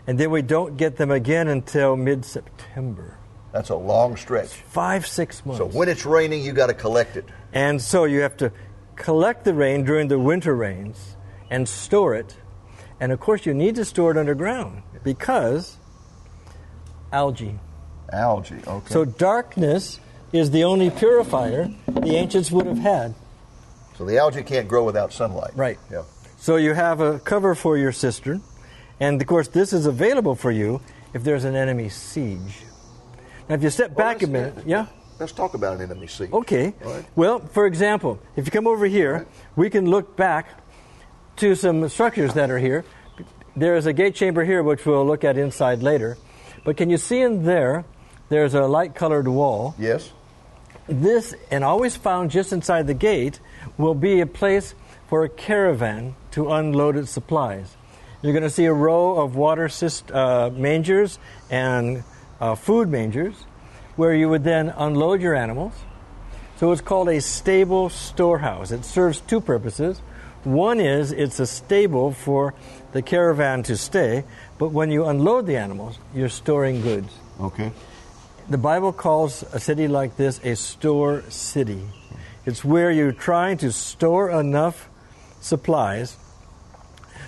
and 0.07 0.19
then 0.21 0.31
we 0.31 0.43
don't 0.43 0.77
get 0.77 0.97
them 0.97 1.11
again 1.11 1.49
until 1.49 1.97
mid 1.97 2.25
September. 2.25 3.17
That's 3.53 3.71
a 3.71 3.77
long 3.77 4.17
stretch. 4.17 4.49
Five, 4.49 5.07
six 5.07 5.45
months. 5.45 5.59
So 5.59 5.67
when 5.67 5.89
it's 5.89 6.07
raining, 6.07 6.43
you 6.43 6.53
got 6.53 6.69
to 6.69 6.75
collect 6.75 7.17
it. 7.17 7.25
And 7.53 7.81
so 7.83 8.05
you 8.05 8.21
have 8.21 8.37
to 8.39 8.53
collect 8.97 9.45
the 9.45 9.53
rain 9.55 9.85
during 9.85 10.09
the 10.09 10.19
winter 10.19 10.55
rains 10.55 11.17
and 11.51 11.69
store 11.69 12.15
it. 12.15 12.37
And 13.03 13.11
of 13.11 13.19
course, 13.19 13.45
you 13.47 13.53
need 13.53 13.75
to 13.75 13.85
store 13.85 14.13
it 14.13 14.17
underground 14.17 14.85
because 15.03 15.77
algae. 17.13 17.59
Algae. 18.13 18.61
Okay. 18.65 18.93
So 18.95 19.05
darkness 19.05 19.99
is 20.33 20.53
the 20.53 20.63
only 20.63 20.89
purifier 20.89 21.69
the 21.89 22.15
ancients 22.15 22.53
would 22.53 22.67
have 22.67 22.79
had. 22.79 23.17
So 23.99 24.05
the 24.05 24.19
algae 24.19 24.45
can't 24.45 24.69
grow 24.69 24.85
without 24.85 25.13
sunlight. 25.13 25.51
Right. 25.57 25.81
Yeah. 25.91 26.05
So 26.39 26.55
you 26.55 26.75
have 26.75 27.01
a 27.01 27.19
cover 27.19 27.57
for 27.57 27.77
your 27.77 27.91
cistern. 27.91 28.41
And 29.01 29.21
of 29.21 29.27
course, 29.27 29.49
this 29.49 29.73
is 29.73 29.87
available 29.87 30.37
for 30.37 30.53
you 30.53 30.81
if 31.13 31.25
there's 31.25 31.43
an 31.43 31.57
enemy 31.57 31.89
siege. 31.89 32.63
Now, 33.49 33.57
if 33.57 33.65
you 33.65 33.71
step 33.71 33.97
back 33.97 34.23
a 34.23 34.27
let's- 34.27 34.33
minute, 34.33 34.55
yeah? 34.65 34.87
Let's 35.19 35.33
talk 35.33 35.55
about 35.55 35.75
an 35.77 35.83
enemy 35.83 36.07
siege. 36.07 36.33
Okay. 36.33 36.73
Right. 36.81 37.05
Well, 37.17 37.41
for 37.41 37.67
example, 37.67 38.21
if 38.37 38.47
you 38.47 38.53
come 38.53 38.69
over 38.69 38.87
here, 38.87 39.13
Right. 39.13 39.27
we 39.57 39.71
can 39.71 39.87
look 39.91 40.17
back 40.17 40.47
to 41.43 41.57
some 41.57 41.89
structures 41.89 42.35
that 42.35 42.53
are 42.53 42.59
here. 42.59 42.85
There 43.57 43.75
is 43.75 43.87
a 43.87 43.93
gate 43.93 44.15
chamber 44.15 44.45
here, 44.45 44.63
which 44.63 44.87
we'll 44.87 45.05
look 45.05 45.25
at 45.25 45.37
inside 45.37 45.83
later. 45.83 46.17
But 46.65 46.77
can 46.77 46.89
you 46.89 46.97
see 46.97 47.21
in 47.21 47.45
there? 47.45 47.85
There's 48.29 48.55
a 48.55 48.63
light 48.63 48.95
colored 48.95 49.27
wall. 49.27 49.75
Yes. 49.77 50.13
This, 50.87 51.35
and 51.51 51.65
always 51.65 51.97
found 51.97 52.31
just 52.31 52.53
inside 52.53 52.87
the 52.87 52.95
gate, 52.95 53.41
will 53.77 53.97
be 53.97 54.21
a 54.21 54.27
place 54.27 54.77
for 55.09 55.25
a 55.25 55.29
caravan 55.29 56.15
to 56.31 56.53
unload 56.53 56.97
its 56.97 57.11
supplies. 57.11 57.77
You're 58.23 58.35
going 58.35 58.45
to 58.45 58.51
see 58.51 58.67
a 58.67 58.73
row 58.73 59.17
of 59.17 59.35
water 59.35 59.67
syst- 59.67 60.15
uh, 60.15 60.51
mangers 60.51 61.19
and 61.51 62.05
uh, 62.41 62.55
food 62.55 62.89
mangers 62.89 63.35
where 63.97 64.15
you 64.15 64.29
would 64.29 64.45
then 64.45 64.73
unload 64.77 65.21
your 65.21 65.35
animals. 65.35 65.73
So 66.59 66.71
it's 66.71 66.81
called 66.81 67.09
a 67.09 67.21
stable 67.21 67.89
storehouse. 67.89 68.71
It 68.71 68.85
serves 68.85 69.21
two 69.21 69.41
purposes. 69.41 70.01
One 70.45 70.81
is 70.81 71.13
it's 71.13 71.41
a 71.41 71.47
stable 71.47 72.13
for 72.13 72.55
the 72.93 73.03
caravan 73.03 73.63
to 73.65 73.77
stay, 73.77 74.25
but 74.59 74.73
when 74.73 74.91
you 74.91 75.07
unload 75.07 75.47
the 75.47 75.57
animals, 75.57 75.99
you're 76.15 76.29
storing 76.29 76.83
goods. 76.83 77.13
Okay. 77.41 77.73
The 78.49 78.59
Bible 78.59 78.93
calls 78.93 79.45
a 79.53 79.61
city 79.61 79.89
like 79.89 80.17
this 80.17 80.41
a 80.45 80.57
store 80.57 81.23
city. 81.29 81.83
It's 82.45 82.65
where 82.65 82.91
you're 82.91 83.13
trying 83.13 83.59
to 83.59 83.71
store 83.71 84.31
enough 84.31 84.89
supplies 85.41 86.17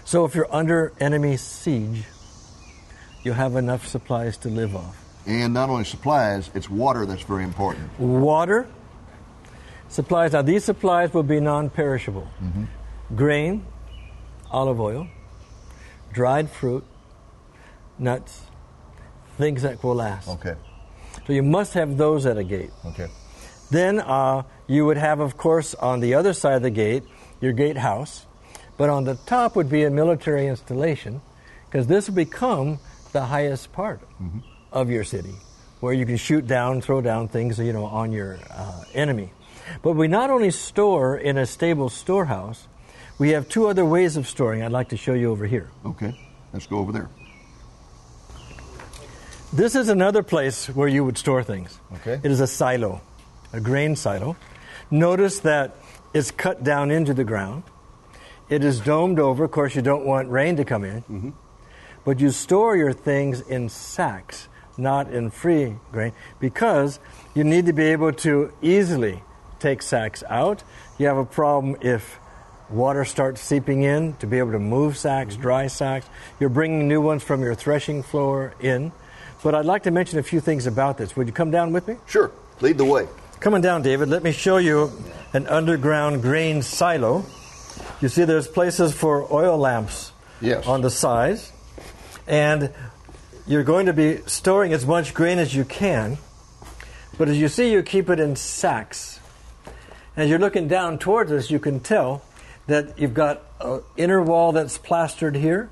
so 0.05 0.27
if 0.27 0.35
you're 0.35 0.53
under 0.55 0.93
enemy 1.01 1.39
siege, 1.39 2.05
you 3.23 3.33
have 3.33 3.57
enough 3.57 3.87
supplies 3.87 4.37
to 4.39 4.51
live 4.51 4.77
off. 4.77 5.03
And 5.27 5.55
not 5.55 5.71
only 5.71 5.85
supplies, 5.85 6.51
it's 6.55 6.69
water 6.69 7.07
that's 7.07 7.23
very 7.23 7.43
important. 7.43 7.99
Water, 7.99 8.69
supplies. 9.89 10.33
Now, 10.33 10.43
these 10.43 10.63
supplies 10.65 11.15
will 11.15 11.23
be 11.23 11.41
non 11.41 11.71
perishable 11.71 12.29
mm-hmm. 12.43 12.65
Grain, 13.17 13.65
olive 14.51 14.81
oil, 14.81 15.07
dried 16.13 16.51
fruit, 16.51 16.85
nuts, 17.99 18.43
things 19.37 19.63
that 19.63 19.83
will 19.83 19.97
last. 19.97 20.29
Okay. 20.29 20.55
So 21.27 21.33
you 21.33 21.43
must 21.43 21.75
have 21.75 21.97
those 21.97 22.27
at 22.27 22.37
a 22.37 22.45
gate. 22.45 22.71
Okay. 22.87 23.09
Then 23.71 24.01
uh, 24.01 24.43
you 24.67 24.85
would 24.87 24.97
have, 24.97 25.21
of 25.21 25.37
course, 25.37 25.75
on 25.75 26.01
the 26.01 26.15
other 26.15 26.33
side 26.33 26.57
of 26.57 26.63
the 26.63 26.71
gate, 26.71 27.03
your 27.41 27.53
gatehouse. 27.53 28.27
But 28.77 28.91
on 28.91 29.05
the 29.05 29.15
top 29.15 29.57
would 29.57 29.69
be 29.69 29.85
a 29.85 29.91
military 29.91 30.47
installation, 30.49 31.23
because 31.67 31.87
this 31.87 32.09
will 32.09 32.17
become 32.17 32.79
the 33.13 33.23
highest 33.23 33.73
part 33.73 34.01
of 34.73 34.91
your 34.91 35.05
city, 35.05 35.35
where 35.81 35.93
you 35.93 36.05
can 36.05 36.17
shoot 36.17 36.47
down, 36.47 36.81
throw 36.81 37.01
down 37.01 37.29
things, 37.29 37.59
you 37.59 37.73
know, 37.73 37.85
on 37.85 38.11
your 38.11 38.39
uh, 38.51 38.83
enemy. 38.93 39.33
But 39.83 39.93
we 39.93 40.09
not 40.09 40.31
only 40.31 40.51
store 40.51 41.17
in 41.17 41.39
a 41.39 41.47
stable 41.47 41.89
storehouse, 41.89 42.67
we 43.19 43.31
have 43.31 43.49
two 43.49 43.69
other 43.69 43.85
ways 43.85 44.17
of 44.17 44.27
storing. 44.27 44.63
I'd 44.63 44.73
like 44.73 44.89
to 44.91 44.97
show 44.97 45.15
you 45.15 45.31
over 45.31 45.47
here. 45.47 45.71
Okay. 45.85 46.19
Let's 46.53 46.67
go 46.67 46.79
over 46.79 46.93
there. 46.93 47.09
This 49.53 49.77
is 49.77 49.89
another 49.89 50.23
place 50.23 50.67
where 50.69 50.89
you 50.89 51.05
would 51.05 51.17
store 51.17 51.45
things. 51.45 51.79
Okay. 51.95 52.21
It 52.23 52.31
is 52.31 52.41
a 52.41 52.47
silo, 52.47 53.01
a 53.53 53.61
grain 53.61 53.95
silo. 53.95 54.37
Notice 54.91 55.41
that 55.41 55.77
it's 56.13 56.31
cut 56.31 56.65
down 56.65 56.91
into 56.91 57.15
the 57.15 57.25
ground. 57.25 57.63
It 58.49 58.65
is 58.65 58.81
domed 58.81 59.19
over. 59.19 59.45
Of 59.45 59.53
course, 59.53 59.75
you 59.75 59.83
don't 59.83 60.05
want 60.05 60.29
rain 60.29 60.57
to 60.57 60.65
come 60.65 60.85
in. 60.85 61.03
Mm-hmm. 61.03 61.31
But 62.05 62.21
you 62.21 62.31
store 62.31 62.77
your 62.77 62.93
things 62.93 63.41
in 63.41 63.69
sacks, 63.69 64.49
not 64.77 65.13
in 65.13 65.31
free 65.31 65.77
grain, 65.93 66.13
because 66.41 66.99
you 67.35 67.45
need 67.45 67.67
to 67.67 67.73
be 67.73 67.85
able 67.85 68.13
to 68.13 68.53
easily 68.61 69.23
take 69.59 69.83
sacks 69.83 70.23
out. 70.29 70.63
You 70.99 71.07
have 71.07 71.17
a 71.17 71.25
problem 71.25 71.77
if 71.81 72.19
water 72.71 73.05
starts 73.05 73.41
seeping 73.41 73.83
in 73.83 74.15
to 74.15 74.27
be 74.27 74.39
able 74.39 74.53
to 74.53 74.59
move 74.59 74.97
sacks, 74.97 75.35
mm-hmm. 75.35 75.43
dry 75.43 75.67
sacks. 75.67 76.07
You're 76.41 76.51
bringing 76.51 76.89
new 76.89 77.01
ones 77.01 77.23
from 77.23 77.43
your 77.43 77.55
threshing 77.55 78.03
floor 78.03 78.55
in. 78.61 78.93
But 79.43 79.55
I'd 79.55 79.67
like 79.67 79.83
to 79.83 79.91
mention 79.91 80.19
a 80.19 80.23
few 80.23 80.41
things 80.41 80.67
about 80.67 80.97
this. 80.97 81.17
Would 81.17 81.27
you 81.27 81.33
come 81.33 81.51
down 81.51 81.73
with 81.73 81.87
me? 81.87 81.97
Sure. 82.07 82.31
Lead 82.61 82.79
the 82.79 82.85
way. 82.85 83.07
Coming 83.41 83.61
down, 83.61 83.83
David, 83.83 84.09
let 84.09 84.23
me 84.23 84.33
show 84.33 84.57
you 84.57 84.91
an 85.35 85.47
underground 85.49 86.23
grain 86.23 86.63
silo. 86.63 87.27
You 88.01 88.09
see, 88.09 88.25
there's 88.25 88.49
places 88.49 88.95
for 88.95 89.31
oil 89.33 89.59
lamps 89.59 90.13
Yes. 90.41 90.67
on 90.67 90.81
the 90.81 90.91
sides, 90.91 91.53
and 92.27 92.73
you're 93.47 93.65
going 93.65 93.87
to 93.87 93.93
be 93.93 94.21
storing 94.27 94.73
as 94.73 94.87
much 94.87 95.13
grain 95.13 95.39
as 95.39 95.55
you 95.55 95.65
can. 95.65 96.17
But 97.19 97.29
as 97.29 97.39
you 97.39 97.49
see, 97.49 97.71
you 97.71 97.83
keep 97.83 98.09
it 98.09 98.19
in 98.19 98.37
sacks. 98.37 99.21
As 100.17 100.31
you're 100.31 100.39
looking 100.39 100.69
down 100.69 100.99
towards 100.99 101.31
us, 101.31 101.51
you 101.51 101.59
can 101.59 101.81
tell 101.81 102.23
that 102.67 102.99
you've 102.99 103.15
got 103.15 103.43
an 103.61 103.83
inner 103.97 104.23
wall 104.23 104.53
that's 104.53 104.79
plastered 104.79 105.37
here. 105.37 105.71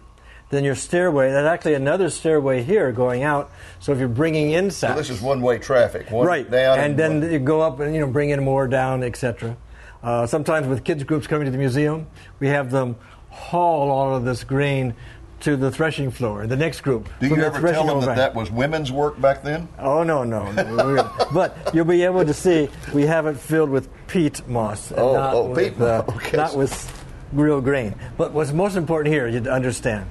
Then 0.50 0.64
your 0.64 0.74
stairway, 0.74 1.30
there's 1.30 1.46
actually 1.46 1.74
another 1.74 2.10
stairway 2.10 2.62
here 2.62 2.92
going 2.92 3.22
out. 3.22 3.50
So 3.80 3.92
if 3.92 3.98
you're 3.98 4.08
bringing 4.08 4.50
in 4.50 4.70
So 4.70 4.92
this 4.94 5.08
is 5.08 5.22
one-way 5.22 5.58
traffic. 5.58 6.10
One 6.10 6.26
right 6.26 6.50
down 6.50 6.78
and 6.78 6.96
then 6.98 7.20
one- 7.22 7.32
you 7.32 7.38
go 7.38 7.62
up 7.62 7.80
and 7.80 7.94
you 7.94 8.00
know 8.00 8.06
bring 8.06 8.28
in 8.30 8.42
more 8.44 8.68
down 8.68 9.02
etc 9.02 9.56
uh, 10.02 10.26
sometimes 10.26 10.66
with 10.66 10.84
kids 10.84 11.04
groups 11.04 11.26
coming 11.26 11.46
to 11.46 11.50
the 11.50 11.56
museum 11.58 12.06
we 12.38 12.48
have 12.48 12.70
them 12.70 12.96
haul 13.30 13.90
all 13.90 14.14
of 14.14 14.24
this 14.24 14.44
grain 14.44 14.94
to 15.40 15.56
the 15.56 15.70
threshing 15.70 16.10
floor 16.10 16.46
the 16.46 16.56
next 16.56 16.82
group 16.82 17.08
Do 17.20 17.28
you 17.28 17.36
ever 17.42 17.72
tell 17.72 17.86
them 17.86 18.00
that 18.00 18.16
that 18.16 18.34
was 18.34 18.50
women's 18.50 18.92
work 18.92 19.18
back 19.20 19.42
then? 19.42 19.68
oh 19.78 20.02
no 20.02 20.22
no, 20.22 20.50
no. 20.52 21.10
but 21.32 21.56
you'll 21.72 21.86
be 21.86 22.02
able 22.02 22.26
to 22.26 22.34
see 22.34 22.68
we 22.92 23.02
have 23.06 23.26
it 23.26 23.38
filled 23.38 23.70
with 23.70 23.88
peat 24.12 24.46
moss 24.46 24.90
and 24.90 25.00
Oh, 25.00 25.14
not, 25.14 25.34
oh, 25.34 25.46
with, 25.46 25.58
peat 25.78 25.82
uh, 25.82 26.04
moss. 26.06 26.16
Okay. 26.16 26.36
not 26.36 26.54
with 26.56 27.04
real 27.32 27.60
grain 27.60 27.94
but 28.18 28.32
what's 28.32 28.52
most 28.52 28.76
important 28.76 29.12
here 29.12 29.26
you 29.26 29.40
to 29.40 29.50
understand 29.50 30.04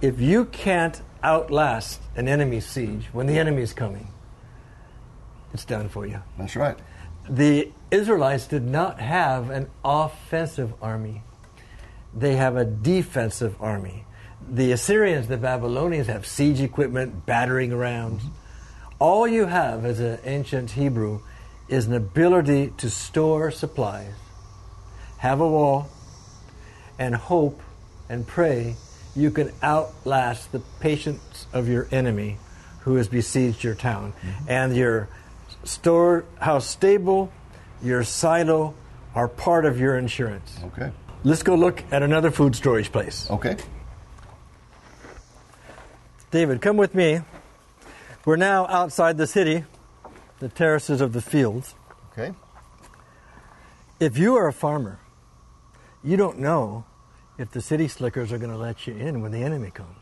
if 0.00 0.20
you 0.20 0.46
can't 0.46 1.02
outlast 1.22 2.00
an 2.16 2.26
enemy 2.28 2.60
siege 2.60 3.04
when 3.12 3.26
the 3.26 3.38
enemy 3.38 3.60
is 3.62 3.74
coming 3.74 4.08
it's 5.52 5.66
done 5.66 5.88
for 5.90 6.06
you 6.06 6.18
That's 6.38 6.56
right. 6.56 6.78
the 7.28 7.70
Israelites 7.90 8.46
did 8.46 8.62
not 8.64 9.00
have 9.00 9.50
an 9.50 9.68
offensive 9.84 10.72
army. 10.80 11.22
They 12.16 12.36
have 12.36 12.54
a 12.56 12.64
defensive 12.64 13.56
army. 13.60 14.04
The 14.48 14.70
Assyrians, 14.70 15.26
the 15.26 15.36
Babylonians 15.36 16.06
have 16.06 16.24
siege 16.24 16.60
equipment, 16.60 17.26
battering 17.26 17.76
rams. 17.76 18.22
All 19.00 19.26
you 19.26 19.46
have 19.46 19.84
as 19.84 19.98
an 19.98 20.20
ancient 20.24 20.70
Hebrew 20.70 21.20
is 21.70 21.86
an 21.86 21.94
ability 21.94 22.72
to 22.78 22.90
store 22.90 23.50
supplies, 23.50 24.12
have 25.18 25.40
a 25.40 25.48
wall, 25.48 25.88
and 26.98 27.14
hope 27.14 27.60
and 28.08 28.26
pray 28.26 28.76
you 29.14 29.30
can 29.30 29.52
outlast 29.62 30.52
the 30.52 30.60
patience 30.80 31.46
of 31.52 31.68
your 31.68 31.88
enemy 31.90 32.38
who 32.80 32.96
has 32.96 33.08
besieged 33.08 33.62
your 33.62 33.74
town. 33.74 34.12
Mm-hmm. 34.12 34.44
And 34.48 34.76
your 34.76 35.08
storehouse 35.64 36.66
stable, 36.66 37.32
your 37.82 38.04
silo 38.04 38.74
are 39.14 39.28
part 39.28 39.64
of 39.64 39.78
your 39.78 39.98
insurance. 39.98 40.58
Okay. 40.64 40.90
Let's 41.22 41.42
go 41.42 41.54
look 41.54 41.84
at 41.90 42.02
another 42.02 42.30
food 42.30 42.56
storage 42.56 42.90
place. 42.90 43.30
Okay. 43.30 43.56
David, 46.30 46.62
come 46.62 46.76
with 46.76 46.94
me. 46.94 47.20
We're 48.24 48.36
now 48.36 48.66
outside 48.68 49.18
the 49.18 49.26
city, 49.26 49.64
the 50.40 50.48
terraces 50.48 51.00
of 51.00 51.12
the 51.12 51.22
fields. 51.22 51.74
Okay. 52.12 52.34
If 54.00 54.18
you 54.18 54.34
are 54.36 54.48
a 54.48 54.52
farmer, 54.52 54.98
you 56.02 56.16
don't 56.16 56.38
know 56.38 56.84
if 57.38 57.50
the 57.52 57.60
city 57.60 57.86
slickers 57.88 58.32
are 58.32 58.38
going 58.38 58.50
to 58.50 58.56
let 58.58 58.86
you 58.86 58.94
in 58.94 59.20
when 59.20 59.32
the 59.32 59.42
enemy 59.42 59.70
comes. 59.70 59.96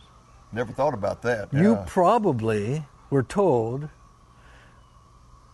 Never 0.52 0.72
thought 0.72 0.94
about 0.94 1.22
that. 1.22 1.52
You 1.52 1.72
Yeah. 1.74 1.84
probably 1.86 2.86
were 3.10 3.22
told, 3.22 3.88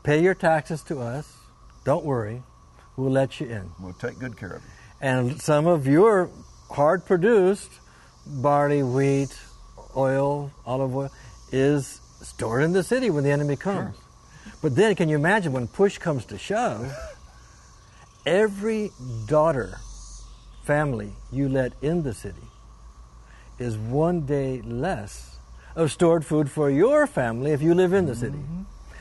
pay 0.02 0.22
your 0.22 0.34
taxes 0.34 0.82
to 0.84 1.00
us, 1.00 1.36
don't 1.84 2.04
worry, 2.04 2.42
we'll 2.96 3.10
let 3.10 3.40
you 3.40 3.46
in. 3.48 3.72
we'll 3.80 3.92
take 3.94 4.18
good 4.18 4.36
care 4.36 4.52
of 4.56 4.62
you. 4.62 4.68
And 5.00 5.40
some 5.42 5.66
of 5.66 5.86
your 5.86 6.30
hard 6.70 7.04
produced 7.04 7.70
barley, 8.26 8.82
wheat, 8.82 9.36
oil, 9.96 10.52
olive 10.64 10.94
oil 10.94 11.10
is 11.52 12.00
stored 12.22 12.62
in 12.62 12.72
the 12.72 12.82
city 12.82 13.10
when 13.10 13.24
the 13.24 13.30
enemy 13.30 13.56
comes. 13.56 13.96
But 14.64 14.76
then, 14.76 14.94
can 14.94 15.10
you 15.10 15.16
imagine 15.16 15.52
when 15.52 15.66
push 15.68 15.98
comes 15.98 16.24
to 16.24 16.38
shove, 16.38 16.90
every 18.24 18.92
daughter 19.26 19.76
family 20.62 21.12
you 21.30 21.50
let 21.50 21.74
in 21.82 22.02
the 22.02 22.14
city 22.14 22.48
is 23.58 23.76
one 23.76 24.22
day 24.22 24.62
less 24.62 25.36
of 25.76 25.92
stored 25.92 26.24
food 26.24 26.50
for 26.50 26.70
your 26.70 27.06
family 27.06 27.50
if 27.50 27.60
you 27.60 27.74
live 27.74 27.92
in 27.92 28.06
the 28.06 28.14
city. 28.14 28.38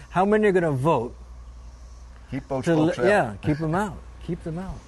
How 0.10 0.26
many 0.26 0.50
are 0.50 0.52
going 0.52 0.64
to 0.64 0.72
vote 0.72 1.16
Keep 2.30 2.50
those 2.50 2.66
to 2.66 2.76
folks 2.76 2.98
li- 2.98 3.04
out. 3.06 3.10
Yeah, 3.10 3.36
keep 3.42 3.58
them 3.60 3.74
out. 3.74 4.00
Keep 4.28 4.44
them 4.44 4.58
out. 4.60 4.80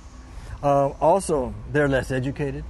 Uh, 0.62 0.88
also, 1.00 1.56
they're 1.72 1.88
less 1.88 2.12
educated. 2.12 2.66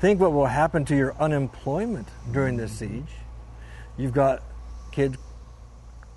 Think 0.00 0.20
what 0.20 0.32
will 0.32 0.46
happen 0.46 0.86
to 0.86 0.96
your 0.96 1.14
unemployment 1.20 2.08
during 2.32 2.56
this 2.56 2.72
siege. 2.72 3.12
You've 3.98 4.14
got 4.14 4.42
kids 4.90 5.18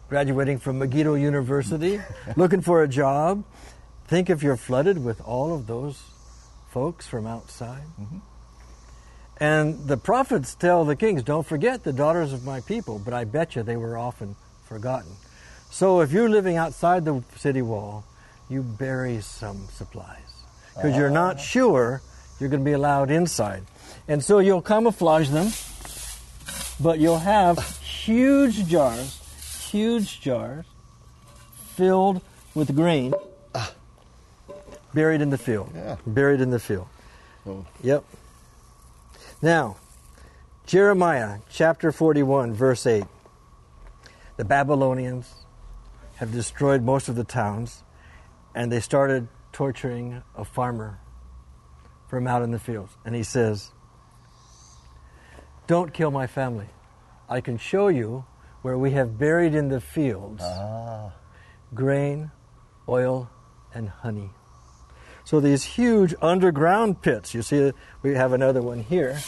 graduating 0.09 0.59
from 0.59 0.79
Megiddo 0.79 1.13
University 1.13 2.01
looking 2.35 2.61
for 2.61 2.83
a 2.83 2.87
job. 2.87 3.43
Think 4.07 4.29
if 4.29 4.41
you're 4.41 4.57
flooded 4.57 5.03
with 5.03 5.21
all 5.21 5.53
of 5.53 5.67
those 5.67 6.01
folks 6.71 7.07
from 7.07 7.27
outside. 7.27 7.83
Mm-hmm. 7.99 8.17
And 9.39 9.87
the 9.87 9.97
prophets 9.97 10.55
tell 10.55 10.83
the 10.83 10.95
kings, 10.95 11.23
don't 11.23 11.45
forget 11.45 11.83
the 11.83 11.93
daughters 11.93 12.33
of 12.33 12.43
my 12.43 12.59
people, 12.61 12.99
but 12.99 13.13
I 13.13 13.23
bet 13.23 13.55
you 13.55 13.63
they 13.63 13.77
were 13.77 13.97
often 13.97 14.35
forgotten. 14.65 15.11
So 15.71 16.01
if 16.01 16.11
you're 16.11 16.29
living 16.29 16.57
outside 16.57 17.05
the 17.05 17.23
city 17.37 17.61
wall, 17.61 18.03
you 18.49 18.63
bury 18.63 19.21
some 19.21 19.67
supplies 19.71 20.17
because 20.75 20.97
you're 20.97 21.09
not 21.09 21.35
ah. 21.35 21.39
sure 21.39 22.01
you're 22.39 22.49
going 22.49 22.61
to 22.61 22.65
be 22.65 22.73
allowed 22.73 23.11
inside. 23.11 23.63
And 24.07 24.23
so 24.23 24.39
you'll 24.39 24.61
camouflage 24.61 25.29
them, 25.29 25.51
but 26.81 26.99
you'll 26.99 27.19
have 27.19 27.59
huge 27.79 28.67
jars, 28.67 29.18
huge 29.69 30.21
jars 30.21 30.65
filled 31.75 32.21
with 32.53 32.75
grain 32.75 33.13
buried 34.93 35.21
in 35.21 35.29
the 35.29 35.37
field. 35.37 35.71
Yeah. 35.73 35.97
Buried 36.05 36.41
in 36.41 36.49
the 36.49 36.59
field. 36.59 36.87
Oh. 37.45 37.65
Yep. 37.81 38.03
Now, 39.41 39.77
Jeremiah 40.65 41.39
chapter 41.49 41.91
41, 41.91 42.53
verse 42.53 42.85
8. 42.85 43.03
The 44.37 44.45
Babylonians 44.45 45.33
have 46.17 46.31
destroyed 46.31 46.83
most 46.83 47.09
of 47.09 47.15
the 47.15 47.23
towns, 47.23 47.83
and 48.53 48.71
they 48.71 48.79
started 48.79 49.27
torturing 49.51 50.21
a 50.35 50.45
farmer 50.45 50.99
from 52.07 52.27
out 52.27 52.41
in 52.41 52.51
the 52.51 52.59
fields. 52.59 52.91
And 53.05 53.15
he 53.15 53.23
says, 53.23 53.71
Don't 55.67 55.93
kill 55.93 56.11
my 56.11 56.27
family. 56.27 56.67
I 57.29 57.41
can 57.41 57.57
show 57.57 57.87
you 57.87 58.25
where 58.61 58.77
we 58.77 58.91
have 58.91 59.17
buried 59.17 59.55
in 59.55 59.69
the 59.69 59.81
fields 59.81 60.41
Ah, 60.43 61.11
grain, 61.73 62.31
oil, 62.87 63.29
and 63.73 63.89
honey. 63.89 64.31
So 65.23 65.39
these 65.39 65.63
huge 65.63 66.15
underground 66.21 67.01
pits, 67.01 67.33
you 67.33 67.41
see, 67.41 67.71
we 68.01 68.15
have 68.15 68.33
another 68.33 68.61
one 68.61 68.81
here, 68.81 69.19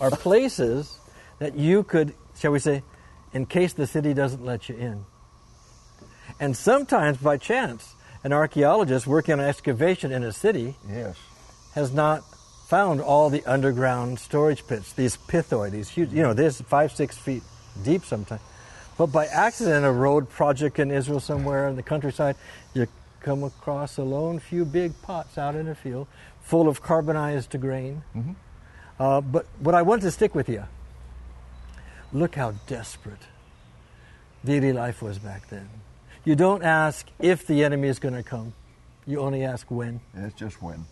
are 0.00 0.10
places 0.10 0.98
that 1.38 1.56
you 1.56 1.82
could, 1.82 2.14
shall 2.38 2.52
we 2.52 2.58
say, 2.58 2.82
in 3.32 3.46
case 3.46 3.72
the 3.72 3.86
city 3.86 4.14
doesn't 4.14 4.44
let 4.44 4.68
you 4.68 4.76
in. 4.76 5.04
And 6.40 6.56
sometimes, 6.56 7.18
by 7.18 7.36
chance, 7.36 7.94
an 8.24 8.32
archaeologist 8.32 9.06
working 9.06 9.34
on 9.34 9.40
an 9.40 9.46
excavation 9.46 10.12
in 10.12 10.22
a 10.22 10.32
city 10.32 10.76
yes. 10.88 11.16
has 11.74 11.92
not 11.92 12.22
found 12.68 13.00
all 13.00 13.28
the 13.28 13.44
underground 13.44 14.18
storage 14.18 14.66
pits, 14.66 14.92
these 14.94 15.16
pithoi, 15.16 15.70
these 15.70 15.90
huge, 15.90 16.12
you 16.12 16.22
know, 16.22 16.32
this 16.32 16.60
five, 16.62 16.92
six 16.92 17.18
feet 17.18 17.42
deep 17.84 18.04
sometimes. 18.04 18.40
But 18.98 19.06
by 19.06 19.26
accident, 19.26 19.84
a 19.84 19.90
road 19.90 20.28
project 20.28 20.78
in 20.78 20.90
Israel 20.90 21.20
somewhere 21.20 21.68
in 21.68 21.76
the 21.76 21.82
countryside, 21.82 22.36
you 22.74 22.86
come 23.20 23.44
across 23.44 23.98
a 23.98 24.02
lone 24.02 24.38
few 24.38 24.64
big 24.64 25.00
pots 25.02 25.38
out 25.38 25.54
in 25.54 25.68
a 25.68 25.74
field 25.74 26.06
full 26.42 26.68
of 26.68 26.82
carbonized 26.82 27.58
grain. 27.60 28.02
Uh, 28.98 29.20
but 29.20 29.46
what 29.60 29.74
I 29.74 29.82
want 29.82 30.02
to 30.02 30.10
stick 30.10 30.34
with 30.34 30.48
you, 30.48 30.64
look 32.12 32.34
how 32.34 32.52
desperate 32.66 33.22
daily 34.44 34.72
life 34.72 35.02
was 35.02 35.18
back 35.18 35.48
then. 35.48 35.68
You 36.24 36.36
don't 36.36 36.62
ask 36.62 37.06
if 37.18 37.46
the 37.46 37.64
enemy 37.64 37.88
is 37.88 37.98
going 37.98 38.14
to 38.14 38.22
come, 38.22 38.54
you 39.06 39.20
only 39.20 39.44
ask 39.44 39.70
when. 39.70 40.00
It's 40.14 40.34
just 40.34 40.62
when. 40.62 40.84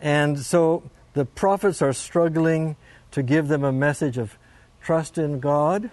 And 0.00 0.38
so 0.38 0.82
the 1.12 1.24
prophets 1.24 1.80
are 1.82 1.92
struggling 1.92 2.76
to 3.12 3.22
give 3.22 3.48
them 3.48 3.62
a 3.62 3.72
message 3.72 4.18
of 4.18 4.36
trust 4.82 5.18
in 5.18 5.38
God, 5.40 5.90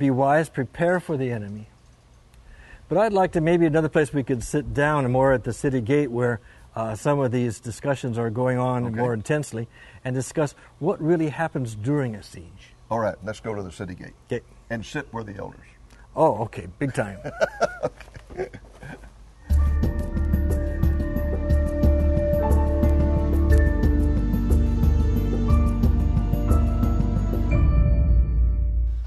be 0.00 0.10
wise, 0.10 0.48
prepare 0.48 0.98
for 0.98 1.16
the 1.16 1.30
enemy. 1.30 1.68
But 2.88 2.98
I'd 2.98 3.12
like 3.12 3.32
to 3.32 3.40
maybe 3.40 3.66
another 3.66 3.88
place 3.90 4.12
we 4.12 4.24
could 4.24 4.42
sit 4.42 4.74
down 4.74 5.08
more 5.12 5.32
at 5.32 5.44
the 5.44 5.52
city 5.52 5.80
gate 5.80 6.10
where 6.10 6.40
uh, 6.74 6.96
some 6.96 7.20
of 7.20 7.30
these 7.30 7.60
discussions 7.60 8.18
are 8.18 8.30
going 8.30 8.58
on 8.58 8.86
Okay. 8.86 8.94
more 8.96 9.12
intensely 9.14 9.68
and 10.04 10.14
discuss 10.14 10.54
what 10.78 11.00
really 11.00 11.28
happens 11.28 11.74
during 11.76 12.16
a 12.16 12.22
siege. 12.22 12.72
All 12.90 12.98
right, 12.98 13.14
let's 13.22 13.38
go 13.40 13.54
to 13.54 13.62
the 13.62 13.70
city 13.70 13.94
gate 13.94 14.14
Okay. 14.32 14.40
and 14.70 14.84
sit 14.84 15.06
where 15.12 15.22
the 15.22 15.36
elders. 15.36 15.60
Oh, 16.16 16.38
okay, 16.44 16.66
big 16.78 16.94
time. 16.94 17.18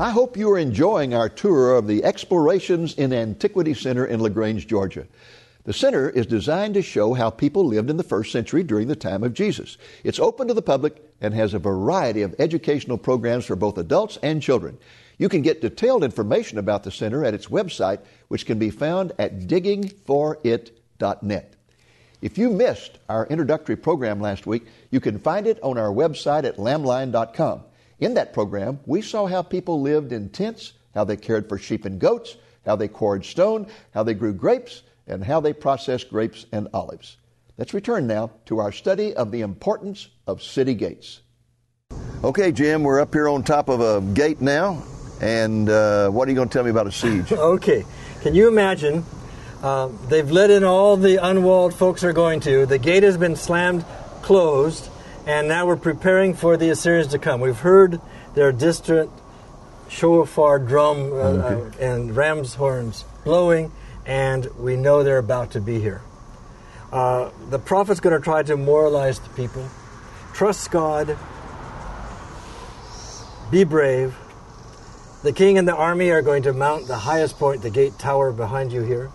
I 0.03 0.11
hope 0.11 0.35
you 0.35 0.51
are 0.51 0.59
enjoying 0.59 1.13
our 1.13 1.29
tour 1.29 1.75
of 1.75 1.87
the 1.87 2.03
Explorations 2.03 2.93
in 2.95 3.13
Antiquity 3.13 3.73
Center 3.73 4.05
in 4.05 4.19
LaGrange, 4.19 4.67
Georgia. 4.67 5.07
The 5.63 5.71
center 5.71 6.09
is 6.09 6.25
designed 6.25 6.73
to 6.73 6.81
show 6.81 7.13
how 7.13 7.29
people 7.29 7.65
lived 7.65 7.89
in 7.89 7.95
the 7.95 8.03
first 8.03 8.33
century 8.33 8.63
during 8.63 8.89
the 8.89 8.97
time 8.97 9.23
of 9.23 9.33
Jesus. 9.33 9.77
It's 10.03 10.19
open 10.19 10.49
to 10.49 10.53
the 10.53 10.61
public 10.61 11.01
and 11.21 11.33
has 11.33 11.53
a 11.53 11.59
variety 11.59 12.21
of 12.21 12.35
educational 12.37 12.97
programs 12.97 13.45
for 13.45 13.55
both 13.55 13.77
adults 13.77 14.19
and 14.21 14.41
children. 14.41 14.77
You 15.17 15.29
can 15.29 15.41
get 15.41 15.61
detailed 15.61 16.03
information 16.03 16.57
about 16.57 16.83
the 16.83 16.91
center 16.91 17.23
at 17.23 17.33
its 17.33 17.47
website, 17.47 17.99
which 18.27 18.45
can 18.45 18.59
be 18.59 18.71
found 18.71 19.13
at 19.17 19.47
diggingforit.net. 19.47 21.53
If 22.21 22.37
you 22.37 22.49
missed 22.49 22.99
our 23.07 23.25
introductory 23.27 23.77
program 23.77 24.19
last 24.19 24.45
week, 24.45 24.65
you 24.91 24.99
can 24.99 25.17
find 25.17 25.47
it 25.47 25.63
on 25.63 25.77
our 25.77 25.93
website 25.93 26.43
at 26.43 26.57
lamblion.com. 26.57 27.63
In 28.03 28.15
that 28.15 28.33
program, 28.33 28.81
we 28.85 29.01
saw 29.01 29.27
how 29.27 29.41
people 29.41 29.79
lived 29.79 30.11
in 30.11 30.27
tents, 30.27 30.73
how 30.93 31.05
they 31.05 31.15
cared 31.15 31.47
for 31.47 31.57
sheep 31.57 31.85
and 31.85 32.01
goats, 32.01 32.35
how 32.65 32.75
they 32.75 32.89
quarried 32.89 33.23
stone, 33.23 33.65
how 33.93 34.03
they 34.03 34.13
grew 34.13 34.33
grapes, 34.33 34.83
and 35.07 35.23
how 35.23 35.39
they 35.39 35.53
processed 35.53 36.09
grapes 36.09 36.45
and 36.51 36.67
olives. 36.73 37.15
Let's 37.57 37.73
return 37.73 38.05
now 38.05 38.31
to 38.47 38.59
our 38.59 38.73
study 38.73 39.13
of 39.13 39.31
the 39.31 39.39
importance 39.39 40.09
of 40.27 40.43
city 40.43 40.73
gates. 40.73 41.21
Okay, 42.25 42.51
Jim, 42.51 42.83
we're 42.83 42.99
up 42.99 43.13
here 43.13 43.29
on 43.29 43.41
top 43.41 43.69
of 43.69 43.79
a 43.79 44.01
gate 44.13 44.41
now, 44.41 44.83
and 45.21 45.69
uh, 45.69 46.09
what 46.09 46.27
are 46.27 46.31
you 46.31 46.35
going 46.35 46.49
to 46.49 46.53
tell 46.53 46.65
me 46.65 46.71
about 46.71 46.87
a 46.87 46.91
siege? 46.91 47.31
Okay. 47.31 47.85
Can 48.19 48.35
you 48.35 48.49
imagine? 48.49 49.05
Um, 49.61 49.97
they've 50.09 50.29
let 50.29 50.51
in 50.51 50.65
all 50.65 50.97
the 50.97 51.25
unwalled 51.25 51.73
folks 51.73 52.03
are 52.03 52.11
going 52.11 52.41
to. 52.41 52.65
The 52.65 52.79
gate 52.79 53.03
has 53.03 53.15
been 53.15 53.37
slammed 53.37 53.85
closed, 54.21 54.89
and 55.25 55.47
now 55.47 55.65
we're 55.65 55.77
preparing 55.77 56.33
for 56.33 56.57
the 56.57 56.69
Assyrians 56.69 57.11
to 57.11 57.19
come. 57.19 57.39
We've 57.39 57.57
heard 57.57 58.01
their 58.35 58.51
distant 58.51 59.09
shofar 59.89 60.59
drum 60.59 61.13
uh, 61.13 61.15
uh, 61.15 61.71
and 61.79 62.15
ram's 62.15 62.55
horns 62.55 63.05
blowing, 63.23 63.71
and 64.05 64.47
we 64.57 64.75
know 64.75 65.03
they're 65.03 65.17
about 65.17 65.51
to 65.51 65.61
be 65.61 65.79
here. 65.79 66.01
Uh, 66.91 67.31
the 67.49 67.59
prophet's 67.59 67.99
going 67.99 68.15
to 68.15 68.23
try 68.23 68.43
to 68.43 68.57
moralize 68.57 69.19
the 69.19 69.29
people. 69.29 69.67
Trust 70.33 70.71
God. 70.71 71.17
Be 73.49 73.63
brave. 73.63 74.15
The 75.23 75.31
king 75.31 75.57
and 75.57 75.67
the 75.67 75.75
army 75.75 76.09
are 76.09 76.21
going 76.21 76.43
to 76.43 76.53
mount 76.53 76.87
the 76.87 76.97
highest 76.97 77.39
point, 77.39 77.61
the 77.61 77.69
gate 77.69 77.97
tower 77.97 78.33
behind 78.33 78.73
you 78.73 78.81
here. 78.81 79.09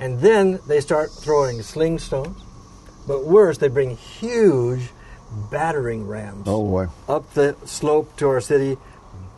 And 0.00 0.20
then 0.20 0.58
they 0.66 0.80
start 0.80 1.10
throwing 1.10 1.62
sling 1.62 1.98
stones. 1.98 2.42
But 3.06 3.24
worse, 3.24 3.58
they 3.58 3.68
bring 3.68 3.96
huge 3.96 4.90
battering 5.50 6.06
rams 6.06 6.44
Oh, 6.46 6.62
boy. 6.62 6.86
up 7.08 7.32
the 7.34 7.56
slope 7.64 8.16
to 8.18 8.28
our 8.28 8.40
city 8.40 8.76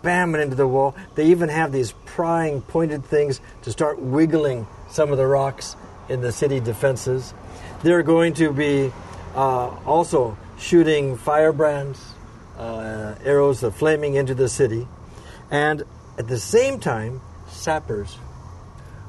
bam 0.03 0.35
it 0.35 0.40
into 0.40 0.55
the 0.55 0.66
wall. 0.66 0.94
They 1.16 1.27
even 1.27 1.48
have 1.48 1.72
these 1.72 1.92
prying, 2.07 2.62
pointed 2.62 3.05
things 3.05 3.40
to 3.62 3.72
start 3.72 4.01
wiggling 4.01 4.66
some 4.88 5.11
of 5.11 5.18
the 5.18 5.27
rocks 5.27 5.74
in 6.09 6.20
the 6.20 6.31
city 6.33 6.61
defenses. 6.61 7.35
They're 7.83 8.03
going 8.05 8.35
to 8.35 8.53
be 8.53 8.92
uh, 9.35 9.68
also 9.85 10.38
shooting 10.59 11.16
firebrands, 11.16 12.01
uh, 12.57 13.16
arrows 13.24 13.62
of 13.62 13.74
flaming 13.74 14.14
into 14.14 14.35
the 14.35 14.48
city. 14.48 14.87
And 15.51 15.83
at 16.16 16.29
the 16.29 16.38
same 16.38 16.79
time, 16.79 17.20
sappers 17.48 18.18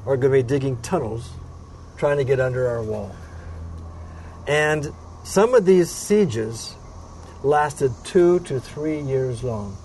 are 0.06 0.16
going 0.16 0.32
to 0.32 0.42
be 0.42 0.42
digging 0.42 0.80
tunnels 0.82 1.30
trying 1.98 2.16
to 2.16 2.24
get 2.24 2.40
under 2.40 2.66
our 2.66 2.82
wall. 2.82 3.14
And 4.46 4.92
some 5.30 5.54
of 5.54 5.64
these 5.64 5.88
sieges 5.88 6.74
lasted 7.44 7.92
two 8.04 8.40
to 8.40 8.58
three 8.58 9.00
years 9.00 9.44
long. 9.44 9.76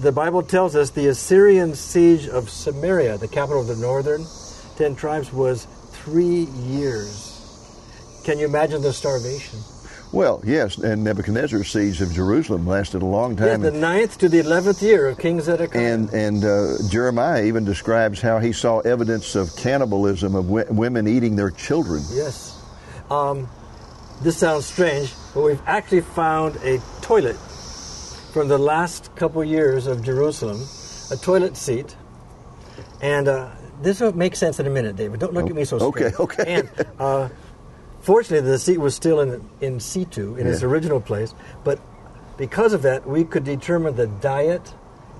The 0.00 0.10
Bible 0.10 0.42
tells 0.42 0.74
us 0.74 0.90
the 0.90 1.06
Assyrian 1.06 1.76
siege 1.76 2.26
of 2.26 2.50
Samaria, 2.50 3.18
the 3.18 3.28
capital 3.28 3.60
of 3.60 3.68
the 3.68 3.76
northern 3.76 4.26
ten 4.76 4.96
tribes, 4.96 5.32
was 5.32 5.66
three 5.92 6.48
years. 6.66 8.20
Can 8.24 8.40
you 8.40 8.46
imagine 8.46 8.82
the 8.82 8.92
starvation? 8.92 9.60
Well, 10.12 10.42
yes, 10.44 10.76
and 10.78 11.04
Nebuchadnezzar's 11.04 11.70
siege 11.70 12.00
of 12.00 12.12
Jerusalem 12.12 12.66
lasted 12.66 13.02
a 13.02 13.06
long 13.06 13.36
time. 13.36 13.62
Yeah, 13.62 13.70
the 13.70 13.78
ninth 13.78 14.18
to 14.18 14.28
the 14.28 14.40
eleventh 14.40 14.82
year 14.82 15.06
of 15.06 15.18
King 15.18 15.40
Zedekiah. 15.40 15.80
and 15.80 16.10
and 16.10 16.44
uh, 16.44 16.78
Jeremiah 16.90 17.44
even 17.44 17.64
describes 17.64 18.20
how 18.20 18.40
he 18.40 18.52
saw 18.52 18.80
evidence 18.80 19.36
of 19.36 19.54
cannibalism 19.56 20.34
of 20.34 20.46
w- 20.46 20.66
women 20.70 21.06
eating 21.06 21.36
their 21.36 21.50
children. 21.50 22.02
Yes. 22.10 22.60
Um, 23.08 23.48
this 24.22 24.36
sounds 24.36 24.66
strange, 24.66 25.12
but 25.34 25.42
we've 25.42 25.62
actually 25.66 26.00
found 26.00 26.56
a 26.56 26.78
toilet 27.00 27.36
from 28.32 28.48
the 28.48 28.58
last 28.58 29.14
couple 29.16 29.42
years 29.44 29.86
of 29.86 30.02
Jerusalem, 30.02 30.60
a 31.10 31.16
toilet 31.16 31.56
seat. 31.56 31.96
And 33.00 33.28
uh, 33.28 33.50
this 33.82 34.00
will 34.00 34.12
make 34.12 34.34
sense 34.36 34.58
in 34.60 34.66
a 34.66 34.70
minute, 34.70 34.96
David. 34.96 35.20
Don't 35.20 35.34
look 35.34 35.48
at 35.48 35.54
me 35.54 35.64
so 35.64 35.78
Okay, 35.78 36.10
straight. 36.10 36.20
okay. 36.20 36.44
And 36.54 36.86
uh, 36.98 37.28
fortunately, 38.00 38.48
the 38.50 38.58
seat 38.58 38.78
was 38.78 38.94
still 38.94 39.20
in, 39.20 39.48
in 39.60 39.80
situ, 39.80 40.36
in 40.36 40.46
its 40.46 40.62
original 40.62 41.00
place. 41.00 41.34
But 41.64 41.80
because 42.36 42.72
of 42.72 42.82
that, 42.82 43.06
we 43.06 43.24
could 43.24 43.44
determine 43.44 43.96
the 43.96 44.06
diet 44.08 44.74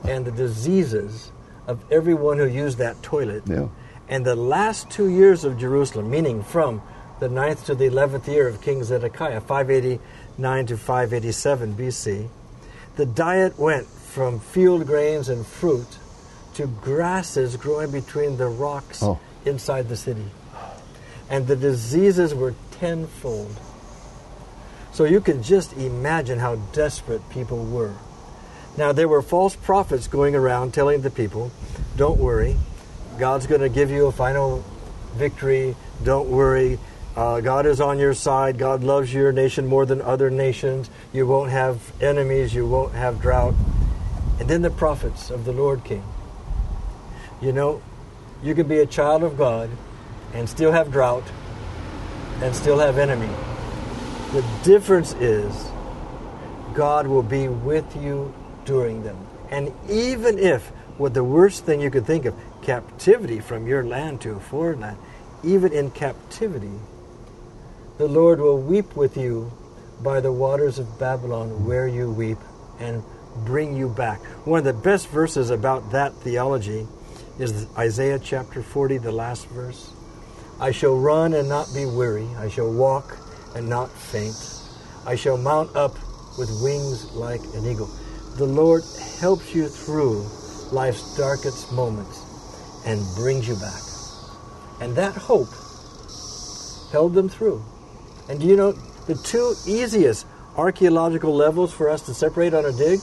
and 0.05 0.25
the 0.25 0.31
diseases 0.33 1.33
of 1.67 1.85
everyone 1.91 2.39
who 2.39 2.47
used 2.47 2.79
that 2.79 3.01
toilet. 3.03 3.43
Yeah. 3.47 3.69
And 4.09 4.25
the 4.25 4.37
last 4.37 4.91
two 4.91 5.09
years 5.09 5.45
of 5.45 5.59
Jerusalem, 5.59 6.11
meaning 6.11 6.43
from 6.43 6.83
the 7.20 7.28
ninth 7.28 7.66
to 7.66 7.74
the 7.74 7.85
eleventh 7.87 8.28
year 8.28 8.48
of 8.48 8.61
King 8.61 8.85
Zedekiah, 8.85 9.40
589 9.40 10.66
to 10.66 10.76
587 10.76 11.74
BC, 11.74 12.28
the 12.96 13.07
diet 13.07 13.59
went 13.59 13.87
from 13.87 14.40
field 14.40 14.87
grains 14.87 15.28
and 15.28 15.46
fruit 15.46 15.98
to 16.54 16.66
grasses 16.66 17.57
growing 17.57 17.90
between 17.90 18.37
the 18.37 18.46
rocks 18.48 19.02
Oh. 19.02 19.18
inside 19.44 19.88
the 19.88 19.96
city. 19.96 20.31
And 21.31 21.46
the 21.46 21.57
diseases 21.57 22.35
were 22.35 22.54
tenfold. 22.72 23.57
So 24.92 25.04
you 25.04 25.20
can 25.20 25.42
just 25.42 25.72
imagine 25.74 26.38
how 26.38 26.57
desperate 26.72 27.28
people 27.31 27.64
were. 27.64 27.92
Now, 28.76 28.92
there 28.92 29.09
were 29.09 29.22
false 29.22 29.54
prophets 29.57 30.07
going 30.09 30.35
around 30.35 30.72
telling 30.72 31.02
the 31.02 31.11
people, 31.11 31.50
don't 31.96 32.18
worry, 32.18 32.57
God's 33.18 33.46
going 33.46 33.61
to 33.61 33.68
give 33.68 33.90
you 33.90 34.07
a 34.07 34.12
final 34.12 34.64
victory. 35.16 35.74
Don't 36.04 36.28
worry, 36.28 36.78
uh, 37.18 37.40
God 37.40 37.66
is 37.66 37.81
on 37.81 37.98
your 37.98 38.14
side. 38.14 38.59
God 38.59 38.85
loves 38.85 39.12
your 39.12 39.33
nation 39.33 39.66
more 39.66 39.85
than 39.85 40.00
other 40.00 40.31
nations. 40.31 40.88
You 41.12 41.26
won't 41.26 41.50
have 41.50 41.92
enemies, 42.00 42.54
you 42.54 42.64
won't 42.64 42.94
have 42.94 43.20
drought. 43.20 43.54
And 44.38 44.48
then 44.48 44.62
the 44.62 44.70
prophets 44.70 45.28
of 45.28 45.44
the 45.44 45.50
Lord 45.50 45.83
came. 45.83 46.04
You 47.40 47.52
know, 47.52 47.83
you 48.40 48.54
can 48.54 48.68
be 48.68 48.78
a 48.78 48.87
child 48.87 49.24
of 49.24 49.37
God 49.37 49.68
and 50.33 50.48
still 50.48 50.70
have 50.70 50.92
drought 50.92 51.24
and 52.40 52.54
still 52.54 52.78
have 52.78 52.98
enemy. 52.98 53.35
The 54.33 54.44
difference 54.62 55.12
is 55.14 55.72
God 56.72 57.09
will 57.09 57.24
be 57.24 57.48
with 57.48 57.96
you 57.96 58.33
during 58.64 59.02
them. 59.02 59.18
And 59.50 59.72
even 59.90 60.38
if 60.38 60.68
what 60.98 61.14
the 61.14 61.24
worst 61.24 61.64
thing 61.64 61.81
you 61.81 61.90
could 61.90 62.07
think 62.07 62.26
of, 62.26 62.35
captivity 62.62 63.40
from 63.40 63.66
your 63.66 63.83
land 63.83 64.20
to 64.20 64.37
a 64.37 64.40
foreign 64.40 64.78
land, 64.78 64.98
even 65.42 65.72
in 65.72 65.90
captivity, 65.90 66.78
the 67.99 68.07
Lord 68.07 68.39
will 68.39 68.59
weep 68.59 68.95
with 68.95 69.17
you 69.17 69.53
by 70.01 70.21
the 70.21 70.31
waters 70.31 70.79
of 70.79 71.01
Babylon 71.01 71.67
where 71.67 71.89
you 71.89 72.09
weep 72.09 72.39
and 72.79 73.03
bring 73.45 73.77
you 73.77 73.89
back. 73.89 74.21
One 74.47 74.61
of 74.61 74.65
the 74.65 74.73
best 74.73 75.09
verses 75.09 75.51
about 75.51 75.91
that 75.91 76.15
theology 76.15 76.87
is 77.41 77.67
Isaiah 77.77 78.21
chapter 78.21 78.63
40, 78.63 78.99
the 78.99 79.11
last 79.11 79.49
verse. 79.49 79.93
I 80.61 80.71
shall 80.71 80.97
run 80.97 81.35
and 81.35 81.49
not 81.49 81.75
be 81.75 81.87
weary. 81.87 82.29
I 82.39 82.49
shall 82.49 82.73
walk 82.73 83.19
and 83.57 83.69
not 83.69 83.91
faint. 83.91 84.37
I 85.05 85.17
shall 85.17 85.37
mount 85.37 85.75
up 85.75 85.95
with 86.39 86.51
wings 86.63 87.13
like 87.15 87.43
an 87.55 87.67
eagle. 87.67 87.91
The 88.37 88.47
Lord 88.47 88.85
helps 89.19 89.57
you 89.57 89.67
through 89.67 90.25
life's 90.71 91.17
darkest 91.17 91.73
moments 91.73 92.25
and 92.87 93.05
brings 93.17 93.49
you 93.49 93.57
back. 93.57 93.83
And 94.81 94.95
that 94.95 95.15
hope 95.15 95.49
held 96.93 97.15
them 97.15 97.29
through. 97.29 97.61
And 98.29 98.41
do 98.41 98.47
you 98.47 98.57
know 98.57 98.73
the 99.07 99.14
two 99.14 99.55
easiest 99.67 100.27
archaeological 100.57 101.35
levels 101.35 101.73
for 101.73 101.88
us 101.88 102.03
to 102.03 102.14
separate 102.14 102.53
on 102.53 102.67
a 102.67 102.73
dig? 102.73 103.01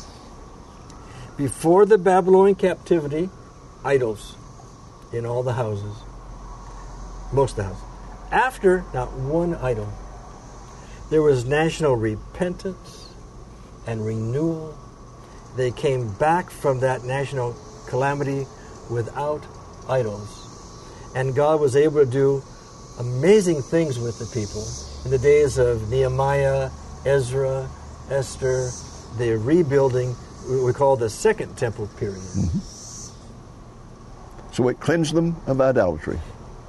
Before 1.35 1.85
the 1.85 1.97
Babylonian 1.97 2.55
captivity, 2.55 3.29
idols 3.83 4.35
in 5.11 5.25
all 5.25 5.41
the 5.43 5.53
houses, 5.53 5.95
most 7.33 7.51
of 7.51 7.57
the 7.57 7.63
houses. 7.63 7.83
After, 8.31 8.85
not 8.93 9.11
one 9.13 9.55
idol. 9.55 9.91
There 11.09 11.21
was 11.21 11.45
national 11.45 11.95
repentance 11.95 13.09
and 13.87 14.05
renewal. 14.05 14.77
They 15.55 15.71
came 15.71 16.13
back 16.15 16.49
from 16.49 16.79
that 16.81 17.03
national 17.03 17.55
calamity 17.87 18.45
without 18.91 19.43
idols. 19.87 20.41
And 21.15 21.35
God 21.35 21.59
was 21.59 21.75
able 21.75 22.03
to 22.03 22.11
do 22.11 22.43
amazing 22.99 23.61
things 23.61 23.99
with 23.99 24.19
the 24.19 24.25
people 24.25 24.65
in 25.05 25.11
the 25.11 25.17
days 25.19 25.59
of 25.59 25.89
Nehemiah, 25.91 26.71
Ezra, 27.05 27.69
Esther, 28.09 28.71
the 29.19 29.37
rebuilding, 29.37 30.15
we 30.49 30.73
call 30.73 30.95
the 30.95 31.09
Second 31.09 31.55
Temple 31.55 31.87
period. 31.97 32.21
So 34.51 34.67
it 34.67 34.79
cleansed 34.79 35.13
them 35.13 35.35
of 35.45 35.61
idolatry. 35.61 36.19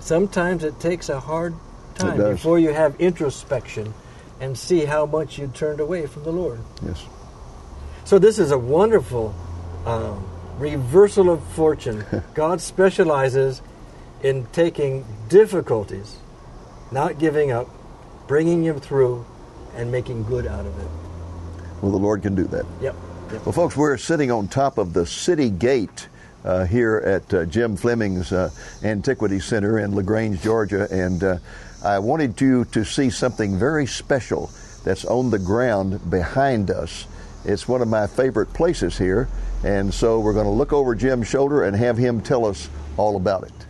Sometimes 0.00 0.64
it 0.64 0.78
takes 0.80 1.08
a 1.08 1.18
hard 1.18 1.54
time 1.94 2.18
before 2.18 2.58
you 2.58 2.74
have 2.74 3.00
introspection 3.00 3.94
and 4.38 4.56
see 4.56 4.84
how 4.84 5.06
much 5.06 5.38
you 5.38 5.46
turned 5.48 5.80
away 5.80 6.06
from 6.06 6.24
the 6.24 6.32
Lord. 6.32 6.60
Yes. 6.84 7.06
So 8.04 8.18
this 8.18 8.38
is 8.38 8.50
a 8.50 8.58
wonderful 8.58 9.34
um, 9.86 10.28
reversal 10.58 11.30
of 11.30 11.42
fortune. 11.54 12.04
God 12.34 12.60
specializes 12.60 13.62
in 14.22 14.46
taking 14.52 15.06
difficulties, 15.28 16.18
not 16.92 17.18
giving 17.18 17.50
up, 17.50 17.68
bringing 18.26 18.62
him 18.62 18.80
through, 18.80 19.24
and 19.74 19.92
making 19.92 20.24
good 20.24 20.46
out 20.46 20.66
of 20.66 20.78
it. 20.78 20.88
Well, 21.82 21.92
the 21.92 21.98
Lord 21.98 22.22
can 22.22 22.34
do 22.34 22.44
that. 22.44 22.64
Yep. 22.80 22.96
yep. 23.32 23.46
Well, 23.46 23.52
folks, 23.52 23.76
we're 23.76 23.98
sitting 23.98 24.30
on 24.30 24.48
top 24.48 24.78
of 24.78 24.92
the 24.92 25.06
city 25.06 25.50
gate 25.50 26.08
uh, 26.44 26.64
here 26.64 26.96
at 26.98 27.34
uh, 27.34 27.44
Jim 27.44 27.76
Fleming's 27.76 28.32
uh, 28.32 28.50
Antiquity 28.82 29.40
Center 29.40 29.78
in 29.78 29.94
LaGrange, 29.94 30.40
Georgia, 30.40 30.88
and 30.90 31.22
uh, 31.22 31.38
I 31.84 31.98
wanted 31.98 32.40
you 32.40 32.64
to 32.66 32.84
see 32.84 33.10
something 33.10 33.58
very 33.58 33.86
special 33.86 34.50
that's 34.84 35.04
on 35.04 35.30
the 35.30 35.38
ground 35.38 36.10
behind 36.10 36.70
us. 36.70 37.06
It's 37.44 37.68
one 37.68 37.82
of 37.82 37.88
my 37.88 38.06
favorite 38.06 38.52
places 38.54 38.96
here, 38.96 39.28
and 39.64 39.92
so 39.92 40.20
we're 40.20 40.32
going 40.32 40.46
to 40.46 40.50
look 40.50 40.72
over 40.72 40.94
Jim's 40.94 41.28
shoulder 41.28 41.64
and 41.64 41.76
have 41.76 41.96
him 41.98 42.20
tell 42.20 42.46
us 42.46 42.70
all 42.96 43.16
about 43.16 43.44
it. 43.44 43.65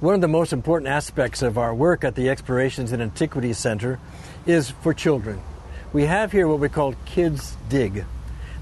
One 0.00 0.14
of 0.14 0.22
the 0.22 0.28
most 0.28 0.54
important 0.54 0.88
aspects 0.88 1.42
of 1.42 1.58
our 1.58 1.74
work 1.74 2.04
at 2.04 2.14
the 2.14 2.30
Explorations 2.30 2.92
and 2.92 3.02
Antiquities 3.02 3.58
Center 3.58 4.00
is 4.46 4.70
for 4.70 4.94
children. 4.94 5.42
We 5.92 6.06
have 6.06 6.32
here 6.32 6.48
what 6.48 6.58
we 6.58 6.70
call 6.70 6.94
Kids 7.04 7.54
Dig. 7.68 8.06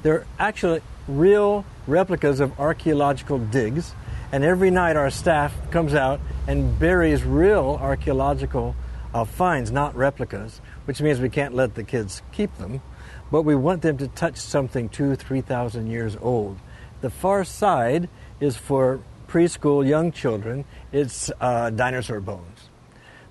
They're 0.02 0.26
actually 0.36 0.80
real 1.06 1.64
replicas 1.86 2.40
of 2.40 2.58
archaeological 2.58 3.38
digs, 3.38 3.94
and 4.32 4.42
every 4.42 4.72
night 4.72 4.96
our 4.96 5.10
staff 5.10 5.54
comes 5.70 5.94
out 5.94 6.18
and 6.48 6.76
buries 6.76 7.22
real 7.22 7.78
archaeological 7.80 8.74
uh, 9.14 9.24
finds, 9.24 9.70
not 9.70 9.94
replicas, 9.94 10.60
which 10.86 11.00
means 11.00 11.20
we 11.20 11.30
can't 11.30 11.54
let 11.54 11.76
the 11.76 11.84
kids 11.84 12.20
keep 12.32 12.52
them, 12.58 12.82
but 13.30 13.42
we 13.42 13.54
want 13.54 13.82
them 13.82 13.96
to 13.98 14.08
touch 14.08 14.38
something 14.38 14.88
two, 14.88 15.14
three 15.14 15.40
thousand 15.40 15.86
years 15.86 16.16
old. 16.20 16.58
The 17.00 17.10
far 17.10 17.44
side 17.44 18.08
is 18.40 18.56
for 18.56 18.98
preschool 19.28 19.86
young 19.86 20.10
children, 20.10 20.64
it's 20.92 21.30
uh, 21.40 21.70
dinosaur 21.70 22.20
bones. 22.20 22.68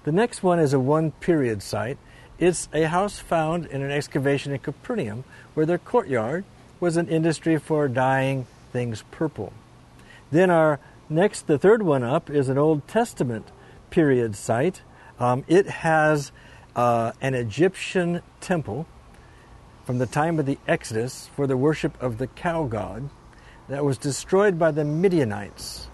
The 0.04 0.12
next 0.12 0.43
one 0.43 0.60
is 0.60 0.74
a 0.74 0.80
one 0.80 1.12
period 1.12 1.62
site. 1.62 1.98
It's 2.39 2.70
a 2.72 2.84
house 2.84 3.20
found 3.20 3.65
in 3.65 3.82
an 3.82 3.91
excavation 3.91 4.54
in 4.54 4.60
Capernaum 4.60 5.24
where 5.54 5.65
their 5.65 5.78
courtyard 5.78 6.46
was 6.80 6.98
an 6.98 7.08
industry 7.08 7.58
for 7.58 7.88
dyeing 7.88 8.46
things 8.72 9.04
purple. 9.12 9.52
Then 10.32 10.50
our 10.50 10.80
next, 11.10 11.48
the 11.48 11.58
third 11.58 11.82
one 11.82 12.04
up, 12.04 12.30
is 12.30 12.48
an 12.48 12.58
Old 12.58 12.88
Testament 12.88 13.48
period 13.89 14.36
site. 14.36 14.82
Um, 15.20 15.43
it 15.48 15.67
has 15.67 16.32
uh, 16.76 17.13
an 17.22 17.34
Egyptian 17.34 18.22
temple 18.39 18.86
from 19.86 19.98
the 19.98 20.06
time 20.06 20.38
of 20.38 20.46
the 20.46 20.60
Exodus 20.67 21.30
for 21.36 21.48
the 21.48 21.58
worship 21.58 22.02
of 22.02 22.17
the 22.17 22.28
cow 22.28 22.65
god 22.65 23.10
that 23.67 23.84
was 23.84 23.98
destroyed 23.98 24.60
by 24.60 24.70
the 24.72 24.86
Midianites 24.86 25.88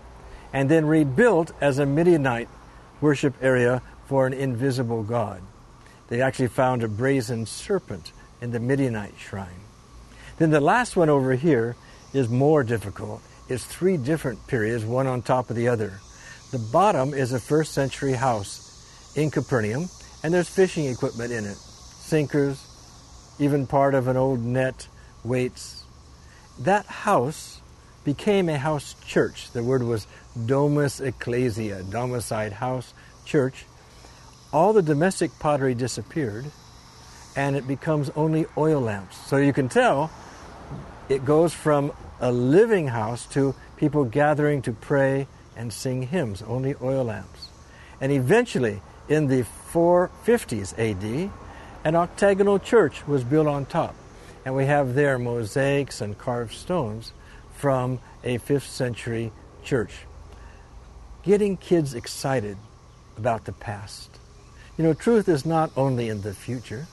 and 0.53 0.69
then 0.69 0.85
rebuilt 0.85 1.51
as 1.59 1.79
a 1.79 1.85
Midianite 1.85 2.47
worship 3.01 3.33
area 3.41 3.81
for 4.05 4.27
an 4.27 4.33
invisible 4.33 5.03
god. 5.03 5.41
They 6.07 6.21
actually 6.21 6.47
found 6.47 6.83
a 6.83 6.87
brazen 6.87 7.45
serpent 7.45 8.13
in 8.39 8.51
the 8.51 8.59
Midianite 8.59 9.17
shrine. 9.17 9.61
Then 10.37 10.51
the 10.51 10.61
last 10.61 10.95
one 10.95 11.09
over 11.09 11.33
here 11.33 11.75
is 12.13 12.29
more 12.29 12.63
difficult. 12.63 13.21
It's 13.49 13.65
three 13.65 13.97
different 13.97 14.45
periods, 14.47 14.85
one 14.85 15.07
on 15.07 15.21
top 15.21 15.49
of 15.49 15.55
the 15.55 15.67
other. 15.67 15.99
The 16.51 16.59
bottom 16.59 17.13
is 17.13 17.33
a 17.33 17.39
first 17.39 17.73
century 17.73 18.13
house 18.13 19.13
in 19.15 19.31
Capernaum, 19.31 19.89
and 20.23 20.33
there's 20.33 20.49
fishing 20.49 20.85
equipment 20.85 21.31
in 21.31 21.45
it 21.45 21.57
sinkers, 22.03 22.67
even 23.39 23.65
part 23.65 23.95
of 23.95 24.07
an 24.07 24.17
old 24.17 24.39
net, 24.39 24.87
weights. 25.23 25.83
That 26.59 26.85
house 26.85 27.59
became 28.03 28.49
a 28.49 28.57
house 28.57 28.95
church. 29.05 29.51
The 29.51 29.63
word 29.63 29.83
was 29.83 30.07
domus 30.45 30.99
ecclesia, 30.99 31.83
domiciled 31.83 32.53
house 32.53 32.93
church. 33.25 33.65
All 34.51 34.73
the 34.73 34.81
domestic 34.81 35.31
pottery 35.39 35.73
disappeared, 35.73 36.45
and 37.35 37.55
it 37.55 37.67
becomes 37.67 38.09
only 38.15 38.45
oil 38.57 38.81
lamps. 38.81 39.17
So 39.27 39.37
you 39.37 39.53
can 39.53 39.69
tell 39.69 40.11
it 41.09 41.25
goes 41.25 41.53
from 41.53 41.91
a 42.19 42.31
living 42.31 42.87
house 42.87 43.25
to 43.27 43.55
people 43.77 44.05
gathering 44.05 44.61
to 44.63 44.71
pray 44.71 45.27
and 45.55 45.71
sing 45.71 46.03
hymns, 46.03 46.41
only 46.43 46.75
oil 46.81 47.05
lamps. 47.05 47.49
And 47.99 48.11
eventually, 48.11 48.81
in 49.07 49.27
the 49.27 49.45
450s 49.71 50.73
AD, 50.77 51.31
an 51.83 51.95
octagonal 51.95 52.59
church 52.59 53.05
was 53.07 53.23
built 53.23 53.47
on 53.47 53.65
top. 53.65 53.95
And 54.45 54.55
we 54.55 54.65
have 54.65 54.93
there 54.93 55.17
mosaics 55.17 56.01
and 56.01 56.17
carved 56.17 56.53
stones 56.53 57.13
from 57.63 57.97
a 58.25 58.37
5th 58.39 58.67
century 58.67 59.31
church. 59.63 59.99
Getting 61.23 61.55
kids 61.55 61.93
excited 61.93 62.57
about 63.17 63.45
the 63.45 63.53
past. 63.53 64.09
You 64.77 64.83
know, 64.83 64.93
truth 64.93 65.29
is 65.29 65.45
not 65.45 65.71
only 65.77 66.09
in 66.09 66.23
the 66.23 66.33
future. 66.33 66.87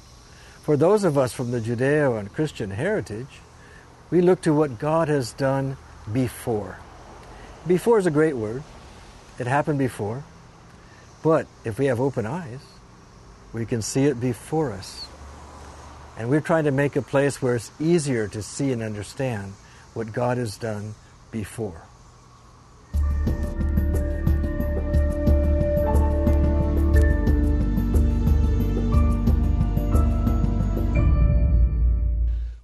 For 0.63 0.77
those 0.77 1.03
of 1.03 1.19
us 1.19 1.33
from 1.33 1.51
the 1.51 1.61
Judeo 1.61 2.21
and 2.21 2.33
Christian 2.33 2.71
heritage, 2.71 3.41
we 4.13 4.21
look 4.21 4.43
to 4.43 4.55
what 4.55 4.79
God 4.79 5.09
has 5.09 5.33
done 5.33 5.77
before. 6.13 6.79
Before 7.67 7.99
is 7.99 8.07
a 8.07 8.13
great 8.13 8.37
word. 8.37 8.63
It 9.41 9.49
happened 9.49 9.81
before. 9.81 10.23
But 11.25 11.49
if 11.65 11.81
we 11.81 11.87
have 11.87 11.99
open 11.99 12.27
eyes, 12.27 12.61
we 13.53 13.67
can 13.67 13.83
see 13.83 14.05
it 14.05 14.21
before 14.21 14.71
us. 14.71 15.09
And 16.17 16.31
we're 16.31 16.41
trying 16.41 16.67
to 16.67 16.71
make 16.71 16.95
a 16.95 17.03
place 17.03 17.43
where 17.43 17.57
it's 17.57 17.73
easier 17.81 18.29
to 18.29 18.41
see 18.41 18.71
and 18.71 18.85
understand 18.85 19.55
what 19.95 20.13
God 20.13 20.39
has 20.39 20.57
done 20.57 20.95
before. 21.31 21.87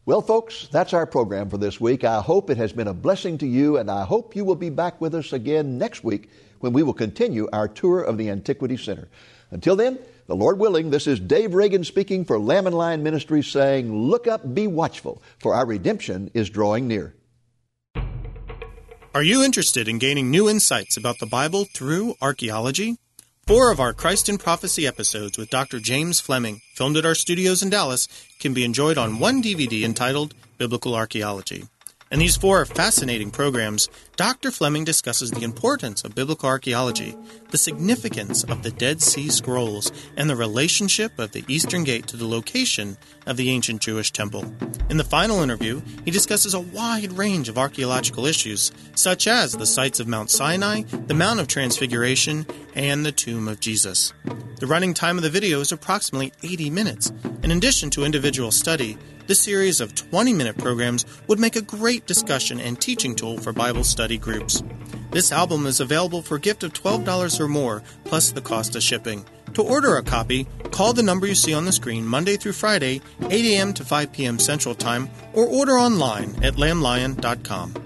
Well, 0.07 0.23
folks, 0.23 0.69
that's 0.71 0.95
our 0.95 1.05
program 1.05 1.51
for 1.51 1.59
this 1.59 1.81
week. 1.81 2.05
I 2.05 2.21
hope 2.21 2.49
it 2.49 2.57
has 2.59 2.73
been 2.73 2.87
a 2.87 2.95
blessing 2.95 3.39
to 3.39 3.47
you, 3.47 3.77
and 3.77 3.91
I 3.91 4.05
hope 4.05 4.37
you 4.37 4.45
will 4.45 4.55
be 4.55 4.71
back 4.71 5.01
with 5.01 5.17
us 5.17 5.33
again 5.33 5.79
next 5.79 6.05
week 6.05 6.31
when 6.61 6.73
we 6.73 6.85
will 6.85 6.95
continue 6.95 7.49
our 7.53 7.67
tour 7.67 8.03
of 8.03 8.17
the 8.17 8.31
Antiquity 8.31 8.77
Center. 8.77 9.09
Until 9.51 9.77
then, 9.77 9.99
the 10.27 10.37
Lord 10.37 10.59
willing, 10.59 10.91
this 10.91 11.07
is 11.07 11.21
Dave 11.21 11.55
Reagan 11.55 11.85
speaking 11.85 12.25
for 12.25 12.39
Lamb 12.39 12.67
and 12.67 12.77
Lion 12.77 13.03
Ministries 13.03 13.47
saying, 13.47 13.95
Look 13.95 14.27
up, 14.27 14.55
be 14.55 14.67
watchful, 14.67 15.23
for 15.39 15.55
our 15.55 15.65
redemption 15.65 16.31
is 16.35 16.51
drawing 16.51 16.89
near. 16.89 17.15
Are 19.15 19.23
you 19.23 19.43
interested 19.43 19.89
in 19.89 19.99
gaining 19.99 20.31
new 20.31 20.49
insights 20.49 20.97
about 20.97 21.21
the 21.21 21.27
Bible 21.27 21.65
through 21.65 22.17
archaeology? 22.21 22.99
Four 23.47 23.71
of 23.71 23.79
our 23.79 23.93
Christ 23.93 24.29
in 24.29 24.39
Prophecy 24.39 24.87
episodes 24.87 25.39
with 25.39 25.49
Dr. 25.49 25.79
James 25.79 26.19
Fleming, 26.19 26.61
filmed 26.75 26.97
at 26.97 27.07
our 27.07 27.15
studios 27.15 27.63
in 27.63 27.71
Dallas, 27.71 28.09
can 28.41 28.53
be 28.53 28.65
enjoyed 28.65 28.99
on 28.99 29.21
one 29.21 29.41
DVD 29.41 29.85
entitled 29.85 30.35
Biblical 30.59 30.97
Archaeology. 30.97 31.65
In 32.09 32.21
these 32.21 32.37
four 32.37 32.64
fascinating 32.64 33.33
programs, 33.33 33.88
Dr. 34.14 34.53
Fleming 34.53 34.85
discusses 34.85 35.33
the 35.33 35.42
importance 35.42 36.05
of 36.05 36.14
biblical 36.14 36.49
archaeology, 36.49 37.16
the 37.51 37.59
significance 37.59 38.45
of 38.45 38.62
the 38.62 38.71
Dead 38.71 39.03
Sea 39.03 39.29
Scrolls, 39.29 39.90
and 40.16 40.31
the 40.31 40.37
relationship 40.37 41.19
of 41.19 41.33
the 41.33 41.45
Eastern 41.49 41.83
Gate 41.83 42.07
to 42.07 42.16
the 42.16 42.29
location 42.29 42.97
of 43.27 43.37
the 43.37 43.51
ancient 43.51 43.83
Jewish 43.83 44.12
temple. 44.12 44.45
In 44.88 44.99
the 44.99 45.05
final 45.05 45.42
interview, 45.42 45.83
he 46.05 46.12
discusses 46.12 46.55
a 46.55 46.61
wide 46.61 47.12
range 47.12 47.49
of 47.49 47.59
archaeological 47.59 48.25
issues, 48.25 48.71
such 48.95 49.27
as 49.27 49.55
the 49.55 49.66
sites 49.66 49.99
of 49.99 50.07
Mount 50.07 50.31
Sinai, 50.31 50.83
the 51.09 51.14
Mount 51.14 51.40
of 51.40 51.49
Transfiguration, 51.49 52.47
and 52.77 53.05
the 53.05 53.11
tomb 53.11 53.49
of 53.49 53.59
Jesus. 53.59 54.12
The 54.61 54.69
running 54.69 54.95
time 54.95 55.16
of 55.16 55.25
the 55.25 55.29
video 55.29 55.59
is 55.59 55.73
approximately 55.73 56.33
80 56.45 56.71
minutes. 56.71 57.12
In 57.42 57.51
addition 57.51 57.90
to 57.90 58.05
individual 58.05 58.53
study, 58.53 58.97
this 59.27 59.41
series 59.41 59.81
of 59.81 59.95
20 59.95 60.33
minute 60.33 60.57
programs 60.57 61.05
would 61.27 61.39
make 61.39 61.57
a 61.57 61.62
great 61.62 62.07
discussion 62.07 62.61
and 62.61 62.81
teaching 62.81 63.15
tool 63.15 63.39
for 63.39 63.53
Bible 63.53 63.85
study 63.85 64.19
groups. 64.19 64.62
This 65.11 65.33
album 65.33 65.67
is 65.67 65.81
available 65.81 66.23
for 66.23 66.37
a 66.37 66.41
gift 66.41 66.62
of 66.62 66.73
$12 66.73 67.41
or 67.41 67.49
more, 67.49 67.83
plus 68.05 68.33
the 68.33 68.41
cost 68.41 68.77
of 68.77 68.83
shipping. 68.83 69.25
To 69.55 69.62
order 69.62 69.97
a 69.97 70.03
copy, 70.03 70.47
call 70.71 70.93
the 70.93 71.03
number 71.03 71.27
you 71.27 71.35
see 71.35 71.55
on 71.55 71.65
the 71.65 71.73
screen 71.73 72.05
Monday 72.05 72.37
through 72.37 72.53
Friday, 72.53 73.01
8 73.23 73.33
a.m. 73.33 73.73
to 73.75 73.85
5 73.85 74.12
p.m. 74.12 74.39
Central 74.39 74.75
Time, 74.75 75.09
or 75.33 75.47
order 75.47 75.73
online 75.73 76.45
at 76.45 76.57
lamblion.com. 76.57 77.86